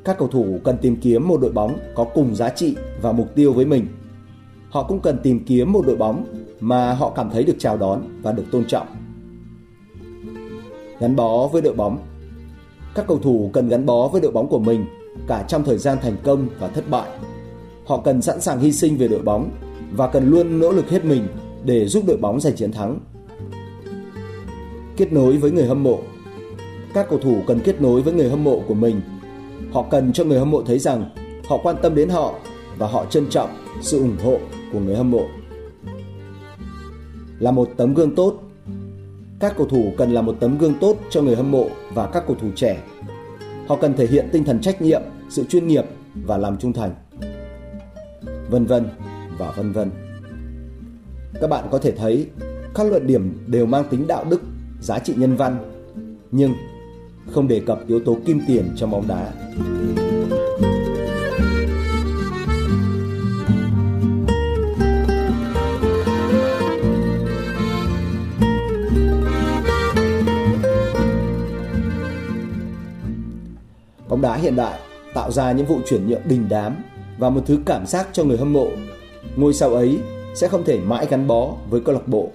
Các 0.05 0.17
cầu 0.17 0.27
thủ 0.27 0.59
cần 0.63 0.77
tìm 0.81 0.95
kiếm 1.01 1.27
một 1.27 1.41
đội 1.41 1.51
bóng 1.51 1.79
có 1.95 2.03
cùng 2.03 2.35
giá 2.35 2.49
trị 2.49 2.75
và 3.01 3.11
mục 3.11 3.35
tiêu 3.35 3.53
với 3.53 3.65
mình. 3.65 3.87
Họ 4.69 4.83
cũng 4.83 4.99
cần 4.99 5.17
tìm 5.23 5.45
kiếm 5.45 5.71
một 5.71 5.87
đội 5.87 5.95
bóng 5.95 6.25
mà 6.59 6.93
họ 6.93 7.09
cảm 7.15 7.29
thấy 7.29 7.43
được 7.43 7.55
chào 7.59 7.77
đón 7.77 8.01
và 8.21 8.31
được 8.31 8.43
tôn 8.51 8.65
trọng. 8.65 8.87
Gắn 10.99 11.15
bó 11.15 11.47
với 11.47 11.61
đội 11.61 11.73
bóng 11.73 11.97
Các 12.95 13.07
cầu 13.07 13.19
thủ 13.19 13.49
cần 13.53 13.69
gắn 13.69 13.85
bó 13.85 14.07
với 14.07 14.21
đội 14.21 14.31
bóng 14.31 14.47
của 14.47 14.59
mình 14.59 14.85
cả 15.27 15.45
trong 15.47 15.63
thời 15.63 15.77
gian 15.77 15.97
thành 16.01 16.15
công 16.23 16.47
và 16.59 16.67
thất 16.67 16.89
bại. 16.89 17.09
Họ 17.85 17.97
cần 17.97 18.21
sẵn 18.21 18.41
sàng 18.41 18.59
hy 18.59 18.71
sinh 18.71 18.97
về 18.97 19.07
đội 19.07 19.21
bóng 19.21 19.51
và 19.95 20.07
cần 20.07 20.29
luôn 20.29 20.59
nỗ 20.59 20.71
lực 20.71 20.89
hết 20.89 21.05
mình 21.05 21.27
để 21.65 21.87
giúp 21.87 22.03
đội 22.07 22.17
bóng 22.17 22.39
giành 22.39 22.55
chiến 22.55 22.71
thắng. 22.71 22.99
Kết 24.97 25.13
nối 25.13 25.37
với 25.37 25.51
người 25.51 25.67
hâm 25.67 25.83
mộ 25.83 25.99
các 26.93 27.09
cầu 27.09 27.19
thủ 27.19 27.41
cần 27.47 27.59
kết 27.59 27.81
nối 27.81 28.01
với 28.01 28.13
người 28.13 28.29
hâm 28.29 28.43
mộ 28.43 28.63
của 28.67 28.73
mình. 28.73 29.01
Họ 29.71 29.85
cần 29.91 30.13
cho 30.13 30.23
người 30.23 30.39
hâm 30.39 30.51
mộ 30.51 30.61
thấy 30.61 30.79
rằng 30.79 31.09
họ 31.47 31.57
quan 31.63 31.75
tâm 31.81 31.95
đến 31.95 32.09
họ 32.09 32.33
và 32.77 32.87
họ 32.87 33.05
trân 33.05 33.29
trọng 33.29 33.49
sự 33.81 33.99
ủng 33.99 34.17
hộ 34.23 34.37
của 34.73 34.79
người 34.79 34.95
hâm 34.95 35.11
mộ. 35.11 35.25
Là 37.39 37.51
một 37.51 37.69
tấm 37.77 37.93
gương 37.93 38.15
tốt 38.15 38.39
các 39.43 39.53
cầu 39.57 39.67
thủ 39.67 39.93
cần 39.97 40.11
là 40.11 40.21
một 40.21 40.35
tấm 40.39 40.57
gương 40.57 40.73
tốt 40.81 40.97
cho 41.09 41.21
người 41.21 41.35
hâm 41.35 41.51
mộ 41.51 41.67
và 41.93 42.07
các 42.07 42.23
cầu 42.27 42.35
thủ 42.41 42.47
trẻ. 42.55 42.83
Họ 43.67 43.75
cần 43.75 43.93
thể 43.97 44.07
hiện 44.07 44.29
tinh 44.31 44.43
thần 44.43 44.61
trách 44.61 44.81
nhiệm, 44.81 45.01
sự 45.29 45.43
chuyên 45.43 45.67
nghiệp 45.67 45.85
và 46.25 46.37
làm 46.37 46.57
trung 46.57 46.73
thành. 46.73 46.91
Vân 48.49 48.65
vân 48.65 48.89
và 49.37 49.51
vân 49.51 49.71
vân. 49.71 49.91
Các 51.41 51.49
bạn 51.49 51.67
có 51.71 51.77
thể 51.77 51.91
thấy 51.91 52.27
các 52.75 52.87
luận 52.87 53.07
điểm 53.07 53.43
đều 53.47 53.65
mang 53.65 53.83
tính 53.89 54.07
đạo 54.07 54.25
đức, 54.29 54.41
giá 54.81 54.99
trị 54.99 55.13
nhân 55.17 55.35
văn, 55.35 55.57
nhưng 56.31 56.53
không 57.31 57.47
đề 57.47 57.59
cập 57.59 57.87
yếu 57.87 57.99
tố 57.99 58.17
kim 58.25 58.41
tiền 58.47 58.69
trong 58.75 58.91
bóng 58.91 59.07
đá. 59.07 59.31
bóng 74.09 74.21
đá 74.21 74.35
hiện 74.35 74.55
đại 74.55 74.79
tạo 75.13 75.31
ra 75.31 75.51
những 75.51 75.65
vụ 75.65 75.79
chuyển 75.85 76.07
nhượng 76.07 76.21
đình 76.25 76.47
đám 76.49 76.75
và 77.17 77.29
một 77.29 77.41
thứ 77.45 77.59
cảm 77.65 77.85
giác 77.85 78.07
cho 78.13 78.23
người 78.23 78.37
hâm 78.37 78.53
mộ. 78.53 78.67
Ngôi 79.35 79.53
sao 79.53 79.73
ấy 79.73 79.99
sẽ 80.35 80.47
không 80.47 80.63
thể 80.63 80.79
mãi 80.79 81.07
gắn 81.09 81.27
bó 81.27 81.53
với 81.69 81.81
câu 81.81 81.95
lạc 81.95 82.07
bộ. 82.07 82.29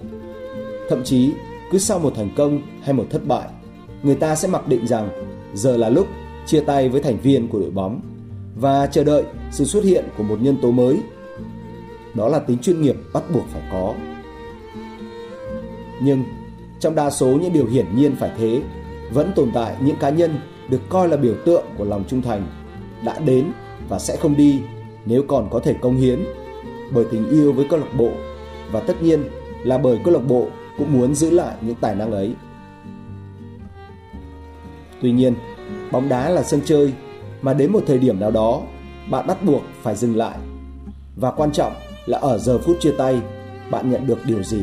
Thậm 0.89 1.03
chí, 1.03 1.31
cứ 1.71 1.77
sau 1.77 1.99
một 1.99 2.13
thành 2.15 2.29
công 2.37 2.61
hay 2.81 2.93
một 2.93 3.05
thất 3.09 3.27
bại, 3.27 3.47
người 4.03 4.15
ta 4.15 4.35
sẽ 4.35 4.47
mặc 4.47 4.67
định 4.67 4.87
rằng 4.87 5.09
giờ 5.53 5.77
là 5.77 5.89
lúc 5.89 6.07
chia 6.45 6.59
tay 6.59 6.89
với 6.89 7.01
thành 7.01 7.17
viên 7.17 7.47
của 7.47 7.59
đội 7.59 7.71
bóng 7.71 8.01
và 8.55 8.87
chờ 8.87 9.03
đợi 9.03 9.23
sự 9.51 9.65
xuất 9.65 9.83
hiện 9.83 10.05
của 10.17 10.23
một 10.23 10.37
nhân 10.41 10.57
tố 10.61 10.71
mới. 10.71 10.99
Đó 12.13 12.27
là 12.27 12.39
tính 12.39 12.57
chuyên 12.57 12.81
nghiệp 12.81 12.95
bắt 13.13 13.23
buộc 13.33 13.43
phải 13.47 13.61
có. 13.71 13.93
Nhưng 16.01 16.23
trong 16.79 16.95
đa 16.95 17.09
số 17.09 17.27
những 17.27 17.53
điều 17.53 17.65
hiển 17.65 17.85
nhiên 17.95 18.15
phải 18.15 18.31
thế, 18.37 18.61
vẫn 19.13 19.31
tồn 19.35 19.51
tại 19.53 19.75
những 19.81 19.95
cá 19.95 20.09
nhân 20.09 20.35
được 20.69 20.81
coi 20.89 21.07
là 21.07 21.17
biểu 21.17 21.35
tượng 21.45 21.63
của 21.77 21.85
lòng 21.85 22.03
trung 22.07 22.21
thành 22.21 22.47
đã 23.05 23.19
đến 23.19 23.51
và 23.89 23.99
sẽ 23.99 24.15
không 24.15 24.37
đi 24.37 24.61
nếu 25.05 25.23
còn 25.27 25.49
có 25.51 25.59
thể 25.59 25.73
công 25.81 25.97
hiến 25.97 26.19
bởi 26.91 27.05
tình 27.11 27.29
yêu 27.29 27.53
với 27.53 27.65
câu 27.69 27.79
lạc 27.79 27.93
bộ 27.97 28.11
và 28.71 28.79
tất 28.79 29.03
nhiên 29.03 29.23
là 29.63 29.77
bởi 29.77 29.99
câu 30.03 30.13
lạc 30.13 30.27
bộ 30.27 30.47
cũng 30.77 30.93
muốn 30.93 31.15
giữ 31.15 31.29
lại 31.29 31.55
những 31.61 31.75
tài 31.81 31.95
năng 31.95 32.11
ấy. 32.11 32.33
Tuy 35.01 35.11
nhiên, 35.11 35.33
bóng 35.91 36.09
đá 36.09 36.29
là 36.29 36.43
sân 36.43 36.61
chơi 36.65 36.93
mà 37.41 37.53
đến 37.53 37.71
một 37.71 37.83
thời 37.87 37.99
điểm 37.99 38.19
nào 38.19 38.31
đó 38.31 38.61
bạn 39.09 39.27
bắt 39.27 39.43
buộc 39.43 39.61
phải 39.81 39.95
dừng 39.95 40.15
lại. 40.15 40.37
Và 41.15 41.31
quan 41.31 41.51
trọng 41.51 41.73
là 42.05 42.17
ở 42.17 42.37
giờ 42.37 42.57
phút 42.57 42.77
chia 42.79 42.93
tay, 42.97 43.21
bạn 43.71 43.91
nhận 43.91 44.07
được 44.07 44.19
điều 44.25 44.43
gì? 44.43 44.61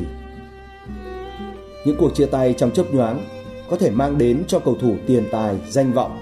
Những 1.87 1.97
cuộc 1.99 2.15
chia 2.15 2.27
tay 2.27 2.55
trong 2.59 2.71
chớp 2.71 2.95
nhoáng 2.95 3.25
có 3.71 3.77
thể 3.77 3.91
mang 3.91 4.19
đến 4.19 4.45
cho 4.49 4.59
cầu 4.59 4.75
thủ 4.81 4.95
tiền 5.07 5.25
tài, 5.33 5.57
danh 5.69 5.93
vọng. 5.93 6.19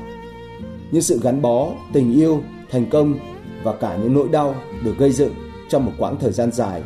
những 0.91 1.03
sự 1.03 1.21
gắn 1.23 1.43
bó, 1.43 1.71
tình 1.93 2.13
yêu, 2.13 2.43
thành 2.71 2.91
công 2.91 3.15
và 3.63 3.73
cả 3.73 3.97
những 3.97 4.15
nỗi 4.15 4.29
đau 4.29 4.55
được 4.85 4.99
gây 4.99 5.13
dựng 5.13 5.35
trong 5.69 5.85
một 5.85 5.93
quãng 5.99 6.17
thời 6.21 6.33
gian 6.33 6.53
dài 6.53 6.83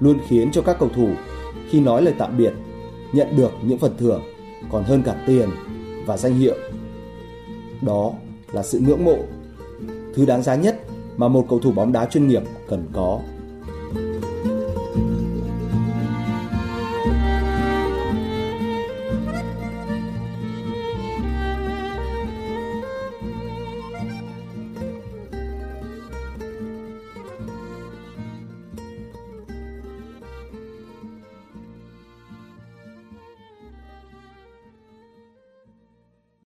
luôn 0.00 0.18
khiến 0.28 0.50
cho 0.52 0.62
các 0.62 0.76
cầu 0.78 0.88
thủ 0.96 1.08
khi 1.70 1.80
nói 1.80 2.02
lời 2.02 2.14
tạm 2.18 2.36
biệt 2.36 2.52
nhận 3.12 3.36
được 3.36 3.50
những 3.62 3.78
phần 3.78 3.96
thưởng 3.98 4.22
còn 4.70 4.84
hơn 4.84 5.02
cả 5.02 5.24
tiền 5.26 5.48
và 6.06 6.16
danh 6.16 6.34
hiệu. 6.34 6.56
Đó 7.82 8.12
là 8.52 8.62
sự 8.62 8.78
ngưỡng 8.78 9.04
mộ, 9.04 9.16
thứ 10.14 10.26
đáng 10.26 10.42
giá 10.42 10.54
nhất 10.54 10.80
mà 11.16 11.28
một 11.28 11.46
cầu 11.48 11.58
thủ 11.58 11.72
bóng 11.72 11.92
đá 11.92 12.06
chuyên 12.06 12.28
nghiệp 12.28 12.42
cần 12.68 12.88
có. 12.92 13.20